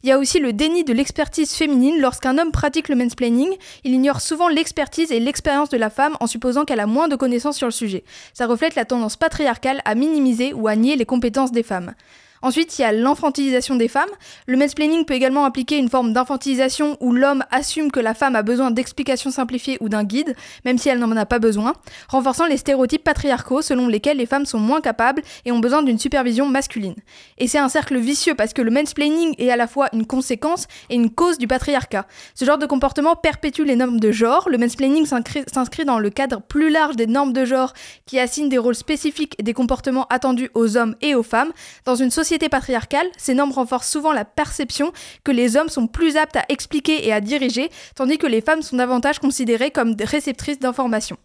Il 0.03 0.09
y 0.09 0.13
a 0.13 0.19
aussi 0.19 0.41
le 0.41 0.53
déni 0.53 0.83
de 0.83 0.93
l'expertise 0.93 1.53
féminine. 1.53 2.01
Lorsqu'un 2.01 2.37
homme 2.37 2.51
pratique 2.51 2.89
le 2.89 2.97
mansplaining, 2.97 3.51
il 3.85 3.93
ignore 3.95 4.21
souvent 4.21 4.49
l'expertise 4.49 5.13
et 5.13 5.21
l'expérience 5.21 5.69
de 5.69 5.77
la 5.77 5.91
femme 5.91 6.17
en 6.19 6.27
supposant 6.27 6.65
qu'elle 6.65 6.81
a 6.81 6.87
moins 6.87 7.07
de 7.07 7.15
connaissances 7.15 7.57
sur 7.57 7.69
le 7.69 7.73
sujet. 7.73 8.03
Ça 8.35 8.47
reflète 8.47 8.75
la 8.75 8.85
tendance 8.85 9.17
patriarcale 9.17 9.81
à 9.85 9.95
minimiser 9.95 10.53
ou 10.55 10.67
à 10.67 10.75
nier 10.75 10.97
les 10.97 11.07
compétences 11.07 11.52
des 11.53 11.63
femmes. 11.63 11.95
Ensuite, 12.43 12.77
il 12.77 12.83
y 12.83 12.85
a 12.85 12.93
l'enfantilisation 12.93 13.77
des 13.77 13.87
femmes. 13.87 14.11
Le 14.47 14.57
mansplaining 14.57 15.05
peut 15.05 15.15
également 15.15 15.45
impliquer 15.45 15.79
une 15.79 15.89
forme 15.89 16.13
d'infantilisation 16.13 16.97
où 16.99 17.13
l'homme 17.13 17.45
assume 17.53 17.93
que 17.93 18.01
la 18.01 18.15
femme 18.15 18.35
a 18.35 18.43
besoin 18.43 18.73
d'explications 18.73 19.31
simplifiées 19.31 19.79
ou 19.81 19.89
d'un 19.89 20.03
guide, 20.03 20.35
même 20.65 20.77
si 20.77 20.89
elle 20.89 20.99
n'en 20.99 21.17
a 21.17 21.25
pas 21.25 21.39
besoin, 21.39 21.75
renforçant 22.09 22.47
les 22.47 22.57
stéréotypes 22.57 23.05
patriarcaux 23.05 23.63
selon 23.63 23.87
lesquels 23.87 24.17
les 24.17 24.27
femmes 24.27 24.45
sont 24.45 24.59
moins 24.59 24.81
capables 24.81 25.23
et 25.45 25.53
ont 25.53 25.61
besoin 25.61 25.85
d'une 25.85 26.01
supervision 26.01 26.49
masculine. 26.49 26.97
Et 27.39 27.47
c'est 27.47 27.59
un 27.59 27.69
cercle 27.69 27.97
vicieux 27.97 28.35
parce 28.35 28.53
que 28.53 28.63
le 28.63 28.73
mansplaining 28.73 29.37
est 29.39 29.51
à 29.51 29.57
la 29.57 29.69
fois 29.69 29.89
une 29.93 30.07
conséquence 30.07 30.67
et 30.91 30.97
une 30.97 31.11
cause 31.11 31.39
du 31.39 31.47
patriarcat. 31.47 32.07
Ce 32.35 32.45
genre 32.45 32.59
de 32.59 32.67
comportement 32.67 33.15
perpétue 33.15 33.63
les 33.63 33.77
normes 33.77 34.01
de 34.01 34.11
genre. 34.11 34.49
Le 34.49 34.59
mansplaining 34.59 35.07
s'inscrit 35.07 35.85
dans 35.85 36.01
le 36.01 36.11
cadre 36.11 36.43
plus 36.43 36.71
large 36.71 36.97
des 36.97 37.07
normes 37.07 37.33
de 37.33 37.45
genre 37.45 37.73
qui 38.05 38.19
assignent 38.19 38.49
des 38.49 38.59
rôles 38.59 38.75
spécifiques 38.75 39.37
et 39.39 39.45
des 39.45 39.55
comportements 39.55 40.07
attendus 40.11 40.51
aux 40.55 40.77
hommes 40.77 40.97
et 41.03 41.15
aux 41.15 41.23
femmes 41.23 41.53
dans 41.85 41.95
une 41.95 42.11
société 42.11 42.32
patriarcale, 42.39 43.07
ces 43.17 43.35
normes 43.35 43.53
renforcent 43.53 43.91
souvent 43.91 44.13
la 44.13 44.25
perception 44.25 44.93
que 45.25 45.33
les 45.33 45.57
hommes 45.57 45.69
sont 45.69 45.87
plus 45.87 46.17
aptes 46.17 46.37
à 46.37 46.45
expliquer 46.49 47.07
et 47.07 47.13
à 47.13 47.21
diriger, 47.21 47.71
tandis 47.95 48.19
que 48.19 48.27
les 48.27 48.41
femmes 48.41 48.63
sont 48.63 48.77
davantage 48.77 49.19
considérées 49.19 49.71
comme 49.71 49.97
réceptrices 50.01 50.59
d'informations. 50.59 51.17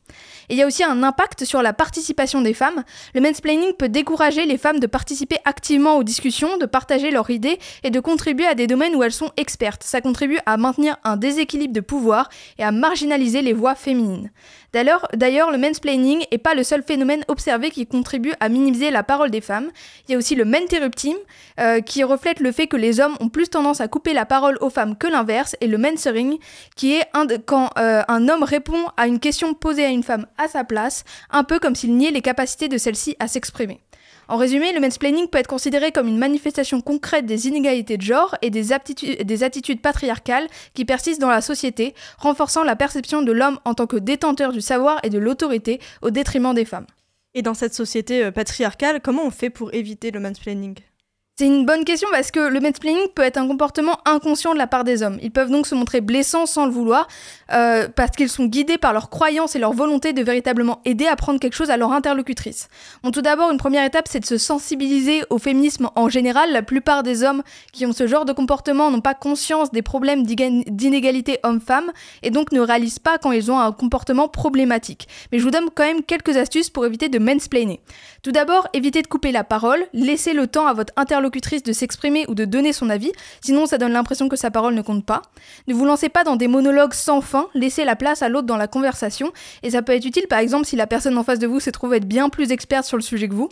Et 0.49 0.53
il 0.53 0.57
y 0.57 0.63
a 0.63 0.67
aussi 0.67 0.83
un 0.83 1.03
impact 1.03 1.43
sur 1.43 1.61
la 1.61 1.73
participation 1.73 2.41
des 2.41 2.53
femmes. 2.53 2.83
Le 3.13 3.21
mansplaining 3.21 3.73
peut 3.73 3.89
décourager 3.89 4.45
les 4.45 4.57
femmes 4.57 4.79
de 4.79 4.87
participer 4.87 5.37
activement 5.45 5.97
aux 5.97 6.03
discussions, 6.03 6.57
de 6.57 6.65
partager 6.65 7.11
leurs 7.11 7.29
idées 7.29 7.59
et 7.83 7.89
de 7.89 7.99
contribuer 7.99 8.47
à 8.47 8.55
des 8.55 8.67
domaines 8.67 8.95
où 8.95 9.03
elles 9.03 9.11
sont 9.11 9.31
expertes. 9.35 9.83
Ça 9.83 10.01
contribue 10.01 10.39
à 10.45 10.57
maintenir 10.57 10.97
un 11.03 11.17
déséquilibre 11.17 11.73
de 11.73 11.81
pouvoir 11.81 12.29
et 12.57 12.63
à 12.63 12.71
marginaliser 12.71 13.41
les 13.41 13.53
voix 13.53 13.75
féminines. 13.75 14.31
D'ailleurs, 14.73 15.51
le 15.51 15.57
mansplaining 15.57 16.25
n'est 16.31 16.37
pas 16.37 16.53
le 16.53 16.63
seul 16.63 16.83
phénomène 16.83 17.23
observé 17.27 17.71
qui 17.71 17.87
contribue 17.87 18.33
à 18.39 18.49
minimiser 18.49 18.91
la 18.91 19.01
parole 19.01 19.31
des 19.31 19.41
femmes. 19.41 19.69
Il 20.07 20.11
y 20.11 20.15
a 20.15 20.17
aussi 20.17 20.35
le 20.35 20.45
menterrupting, 20.45 21.15
euh, 21.59 21.81
qui 21.81 22.03
reflète 22.03 22.39
le 22.39 22.51
fait 22.51 22.67
que 22.67 22.77
les 22.77 22.99
hommes 22.99 23.15
ont 23.19 23.29
plus 23.29 23.49
tendance 23.49 23.81
à 23.81 23.87
couper 23.87 24.13
la 24.13 24.25
parole 24.25 24.57
aux 24.61 24.69
femmes 24.69 24.95
que 24.97 25.07
l'inverse, 25.07 25.55
et 25.61 25.67
le 25.67 25.77
mensering, 25.77 26.37
qui 26.75 26.95
est 26.95 27.05
quand 27.45 27.69
euh, 27.77 28.03
un 28.07 28.29
homme 28.29 28.43
répond 28.43 28.85
à 28.97 29.07
une 29.07 29.19
question 29.19 29.53
posée 29.53 29.85
à 29.85 29.89
une 29.89 30.03
femme 30.03 30.27
à 30.37 30.47
sa 30.47 30.63
place, 30.63 31.03
un 31.29 31.43
peu 31.43 31.59
comme 31.59 31.75
s'il 31.75 31.95
niait 31.95 32.11
les 32.11 32.21
capacités 32.21 32.67
de 32.67 32.77
celle-ci 32.77 33.15
à 33.19 33.27
s'exprimer. 33.27 33.81
En 34.29 34.35
résumé, 34.35 34.73
le 34.73 34.81
mansplaining 34.81 35.29
peut 35.29 35.37
être 35.37 35.47
considéré 35.47 35.91
comme 35.91 36.07
une 36.07 36.17
manifestation 36.17 36.81
concrète 36.81 37.25
des 37.25 37.47
inégalités 37.47 37.95
de 37.95 38.01
genre 38.01 38.35
et 38.41 38.49
des, 38.49 38.67
des 39.23 39.43
attitudes 39.43 39.81
patriarcales 39.81 40.47
qui 40.73 40.83
persistent 40.83 41.21
dans 41.21 41.29
la 41.29 41.41
société, 41.41 41.95
renforçant 42.17 42.63
la 42.63 42.75
perception 42.75 43.21
de 43.21 43.31
l'homme 43.31 43.59
en 43.63 43.73
tant 43.73 43.87
que 43.87 43.95
détenteur 43.95 44.51
du 44.51 44.59
savoir 44.59 44.99
et 45.03 45.09
de 45.09 45.17
l'autorité 45.17 45.79
au 46.01 46.09
détriment 46.09 46.53
des 46.53 46.65
femmes. 46.65 46.87
Et 47.35 47.41
dans 47.41 47.53
cette 47.53 47.73
société 47.73 48.31
patriarcale, 48.31 48.99
comment 49.01 49.23
on 49.23 49.31
fait 49.31 49.49
pour 49.49 49.73
éviter 49.73 50.11
le 50.11 50.19
mansplaining? 50.19 50.75
C'est 51.39 51.45
une 51.45 51.67
bonne 51.67 51.85
question 51.85 52.07
parce 52.11 52.31
que 52.31 52.39
le 52.39 52.59
mansplaining 52.59 53.09
peut 53.13 53.21
être 53.21 53.37
un 53.37 53.47
comportement 53.47 53.99
inconscient 54.05 54.53
de 54.53 54.57
la 54.57 54.65
part 54.65 54.83
des 54.83 55.03
hommes. 55.03 55.19
Ils 55.21 55.29
peuvent 55.29 55.51
donc 55.51 55.67
se 55.67 55.75
montrer 55.75 56.01
blessants 56.01 56.47
sans 56.47 56.65
le 56.65 56.71
vouloir 56.71 57.07
euh, 57.53 57.87
parce 57.95 58.09
qu'ils 58.17 58.29
sont 58.29 58.45
guidés 58.45 58.79
par 58.79 58.91
leurs 58.91 59.11
croyances 59.11 59.55
et 59.55 59.59
leur 59.59 59.71
volonté 59.71 60.13
de 60.13 60.23
véritablement 60.23 60.81
aider 60.83 61.05
à 61.05 61.15
prendre 61.15 61.39
quelque 61.39 61.53
chose 61.53 61.69
à 61.69 61.77
leur 61.77 61.91
interlocutrice. 61.91 62.69
Tout 63.13 63.21
d'abord, 63.21 63.51
une 63.51 63.59
première 63.59 63.85
étape, 63.85 64.07
c'est 64.09 64.19
de 64.19 64.25
se 64.25 64.39
sensibiliser 64.39 65.21
au 65.29 65.37
féminisme 65.37 65.91
en 65.95 66.09
général. 66.09 66.51
La 66.51 66.63
plupart 66.63 67.03
des 67.03 67.23
hommes 67.23 67.43
qui 67.71 67.85
ont 67.85 67.93
ce 67.93 68.07
genre 68.07 68.25
de 68.25 68.33
comportement 68.33 68.89
n'ont 68.89 69.01
pas 69.01 69.13
conscience 69.13 69.71
des 69.71 69.83
problèmes 69.83 70.23
d'inégalité 70.23 71.37
homme-femme 71.43 71.91
et 72.23 72.31
donc 72.31 72.51
ne 72.51 72.61
réalisent 72.61 72.97
pas 72.97 73.19
quand 73.19 73.31
ils 73.31 73.51
ont 73.51 73.59
un 73.59 73.71
comportement 73.73 74.27
problématique. 74.27 75.07
Mais 75.31 75.37
je 75.37 75.43
vous 75.43 75.51
donne 75.51 75.69
quand 75.75 75.85
même 75.85 76.01
quelques 76.01 76.35
astuces 76.35 76.71
pour 76.71 76.87
éviter 76.87 77.09
de 77.09 77.19
mansplainer. 77.19 77.79
Tout 78.23 78.31
d'abord, 78.31 78.67
évitez 78.73 79.03
de 79.03 79.07
couper 79.07 79.31
la 79.31 79.43
parole, 79.43 79.85
laissez 79.93 80.33
le 80.33 80.47
temps 80.47 80.65
à 80.65 80.73
votre 80.73 80.93
de 81.29 81.73
s'exprimer 81.73 82.25
ou 82.27 82.35
de 82.35 82.45
donner 82.45 82.73
son 82.73 82.89
avis, 82.89 83.11
sinon 83.41 83.65
ça 83.65 83.77
donne 83.77 83.93
l'impression 83.93 84.29
que 84.29 84.35
sa 84.35 84.51
parole 84.51 84.73
ne 84.73 84.81
compte 84.81 85.05
pas. 85.05 85.21
Ne 85.67 85.73
vous 85.73 85.85
lancez 85.85 86.09
pas 86.09 86.23
dans 86.23 86.35
des 86.35 86.47
monologues 86.47 86.93
sans 86.93 87.21
fin, 87.21 87.47
laissez 87.53 87.85
la 87.85 87.95
place 87.95 88.21
à 88.21 88.29
l'autre 88.29 88.47
dans 88.47 88.57
la 88.57 88.67
conversation, 88.67 89.31
et 89.63 89.71
ça 89.71 89.81
peut 89.81 89.93
être 89.93 90.05
utile 90.05 90.27
par 90.27 90.39
exemple 90.39 90.65
si 90.65 90.75
la 90.75 90.87
personne 90.87 91.17
en 91.17 91.23
face 91.23 91.39
de 91.39 91.47
vous 91.47 91.59
se 91.59 91.69
trouve 91.69 91.93
être 91.93 92.07
bien 92.07 92.29
plus 92.29 92.51
experte 92.51 92.85
sur 92.85 92.97
le 92.97 93.03
sujet 93.03 93.27
que 93.27 93.33
vous. 93.33 93.49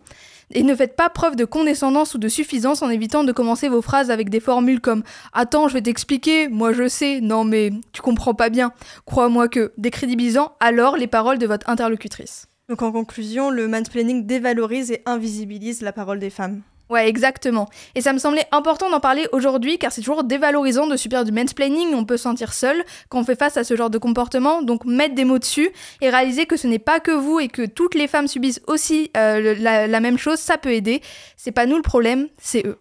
Et 0.51 0.61
ne 0.61 0.75
faites 0.75 0.95
pas 0.95 1.09
preuve 1.09 1.35
de 1.35 1.45
condescendance 1.45 2.13
ou 2.13 2.17
de 2.19 2.27
suffisance 2.27 2.83
en 2.83 2.89
évitant 2.89 3.23
de 3.23 3.31
commencer 3.31 3.67
vos 3.67 3.81
phrases 3.81 4.11
avec 4.11 4.29
des 4.29 4.39
formules 4.39 4.79
comme 4.79 5.03
Attends, 5.33 5.67
je 5.67 5.73
vais 5.73 5.81
t'expliquer, 5.81 6.49
moi 6.49 6.71
je 6.71 6.87
sais, 6.87 7.19
non 7.21 7.43
mais 7.43 7.71
tu 7.93 8.01
comprends 8.01 8.35
pas 8.35 8.49
bien, 8.49 8.71
crois-moi 9.05 9.47
que, 9.47 9.71
décrédibilisant 9.77 10.53
alors 10.59 10.97
les 10.97 11.07
paroles 11.07 11.39
de 11.39 11.47
votre 11.47 11.67
interlocutrice. 11.69 12.47
Donc 12.69 12.81
en 12.81 12.91
conclusion, 12.91 13.51
le 13.51 13.67
mansplaining 13.67 14.25
dévalorise 14.25 14.91
et 14.91 15.01
invisibilise 15.05 15.81
la 15.81 15.93
parole 15.93 16.19
des 16.19 16.31
femmes. 16.31 16.61
Ouais, 16.89 17.07
exactement. 17.07 17.67
Et 17.95 18.01
ça 18.01 18.13
me 18.13 18.19
semblait 18.19 18.45
important 18.51 18.89
d'en 18.89 18.99
parler 18.99 19.27
aujourd'hui 19.31 19.77
car 19.77 19.91
c'est 19.91 20.01
toujours 20.01 20.23
dévalorisant 20.23 20.87
de 20.87 20.95
subir 20.95 21.23
du 21.23 21.31
mansplaining, 21.31 21.93
on 21.93 22.05
peut 22.05 22.17
se 22.17 22.23
sentir 22.23 22.53
seul 22.53 22.83
quand 23.09 23.19
on 23.19 23.23
fait 23.23 23.37
face 23.37 23.57
à 23.57 23.63
ce 23.63 23.75
genre 23.75 23.89
de 23.89 23.97
comportement, 23.97 24.61
donc 24.61 24.85
mettre 24.85 25.15
des 25.15 25.25
mots 25.25 25.39
dessus 25.39 25.69
et 26.01 26.09
réaliser 26.09 26.45
que 26.45 26.57
ce 26.57 26.67
n'est 26.67 26.79
pas 26.79 26.99
que 26.99 27.11
vous 27.11 27.39
et 27.39 27.47
que 27.47 27.65
toutes 27.65 27.95
les 27.95 28.07
femmes 28.07 28.27
subissent 28.27 28.61
aussi 28.67 29.09
euh, 29.17 29.55
la, 29.59 29.87
la 29.87 29.99
même 29.99 30.17
chose, 30.17 30.39
ça 30.39 30.57
peut 30.57 30.73
aider. 30.73 31.01
C'est 31.37 31.51
pas 31.51 31.65
nous 31.65 31.77
le 31.77 31.81
problème, 31.81 32.27
c'est 32.37 32.65
eux. 32.67 32.77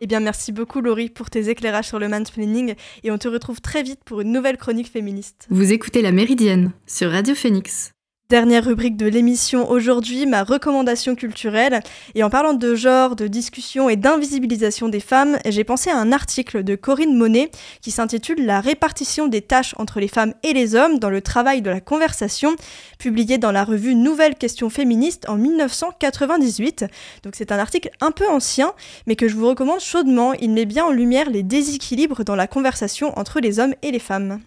Eh 0.00 0.06
bien, 0.06 0.20
merci 0.20 0.50
beaucoup 0.50 0.80
Laurie 0.80 1.10
pour 1.10 1.28
tes 1.28 1.50
éclairages 1.50 1.88
sur 1.88 1.98
le 1.98 2.08
mansplaining 2.08 2.74
et 3.02 3.10
on 3.10 3.18
te 3.18 3.28
retrouve 3.28 3.60
très 3.60 3.82
vite 3.82 4.00
pour 4.04 4.22
une 4.22 4.32
nouvelle 4.32 4.56
chronique 4.56 4.90
féministe. 4.90 5.46
Vous 5.50 5.72
écoutez 5.72 6.00
La 6.00 6.12
Méridienne 6.12 6.72
sur 6.86 7.10
Radio 7.10 7.34
Phoenix. 7.34 7.92
Dernière 8.30 8.64
rubrique 8.64 8.96
de 8.96 9.08
l'émission 9.08 9.68
aujourd'hui, 9.68 10.24
ma 10.24 10.44
recommandation 10.44 11.16
culturelle. 11.16 11.82
Et 12.14 12.22
en 12.22 12.30
parlant 12.30 12.54
de 12.54 12.76
genre, 12.76 13.16
de 13.16 13.26
discussion 13.26 13.88
et 13.88 13.96
d'invisibilisation 13.96 14.88
des 14.88 15.00
femmes, 15.00 15.38
j'ai 15.46 15.64
pensé 15.64 15.90
à 15.90 15.96
un 15.96 16.12
article 16.12 16.62
de 16.62 16.76
Corinne 16.76 17.16
Monet 17.16 17.50
qui 17.80 17.90
s'intitule 17.90 18.46
La 18.46 18.60
répartition 18.60 19.26
des 19.26 19.42
tâches 19.42 19.74
entre 19.78 19.98
les 19.98 20.06
femmes 20.06 20.32
et 20.44 20.52
les 20.52 20.76
hommes 20.76 21.00
dans 21.00 21.10
le 21.10 21.22
travail 21.22 21.60
de 21.60 21.70
la 21.70 21.80
conversation, 21.80 22.54
publié 23.00 23.36
dans 23.36 23.50
la 23.50 23.64
revue 23.64 23.96
Nouvelle 23.96 24.36
Question 24.36 24.70
féministe 24.70 25.28
en 25.28 25.34
1998. 25.34 26.84
Donc 27.24 27.34
c'est 27.34 27.50
un 27.50 27.58
article 27.58 27.90
un 28.00 28.12
peu 28.12 28.28
ancien, 28.28 28.74
mais 29.08 29.16
que 29.16 29.26
je 29.26 29.34
vous 29.34 29.48
recommande 29.48 29.80
chaudement. 29.80 30.34
Il 30.34 30.52
met 30.52 30.66
bien 30.66 30.84
en 30.84 30.92
lumière 30.92 31.30
les 31.30 31.42
déséquilibres 31.42 32.22
dans 32.22 32.36
la 32.36 32.46
conversation 32.46 33.12
entre 33.18 33.40
les 33.40 33.58
hommes 33.58 33.74
et 33.82 33.90
les 33.90 33.98
femmes. 33.98 34.38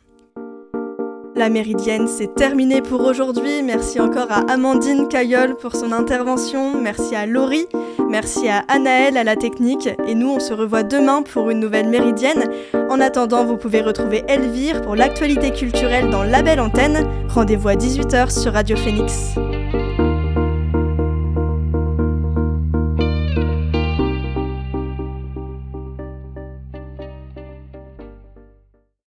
La 1.35 1.49
méridienne, 1.49 2.07
c'est 2.07 2.35
terminé 2.35 2.81
pour 2.81 3.01
aujourd'hui. 3.01 3.63
Merci 3.63 3.99
encore 3.99 4.31
à 4.31 4.41
Amandine 4.51 5.07
Caillol 5.07 5.55
pour 5.55 5.75
son 5.75 5.91
intervention. 5.91 6.79
Merci 6.79 7.15
à 7.15 7.25
Laurie. 7.25 7.67
Merci 8.09 8.47
à 8.47 8.59
Anaël 8.67 9.17
à 9.17 9.23
la 9.23 9.35
technique. 9.35 9.89
Et 10.07 10.13
nous, 10.13 10.29
on 10.29 10.39
se 10.39 10.53
revoit 10.53 10.83
demain 10.83 11.23
pour 11.23 11.49
une 11.49 11.59
nouvelle 11.59 11.89
méridienne. 11.89 12.43
En 12.73 13.01
attendant, 13.01 13.45
vous 13.45 13.57
pouvez 13.57 13.81
retrouver 13.81 14.23
Elvire 14.27 14.81
pour 14.81 14.95
l'actualité 14.95 15.51
culturelle 15.51 16.11
dans 16.11 16.23
La 16.23 16.43
Belle 16.43 16.59
Antenne. 16.59 17.07
Rendez-vous 17.29 17.69
à 17.69 17.75
18h 17.75 18.29
sur 18.29 18.53
Radio 18.53 18.77
Phoenix. 18.77 19.35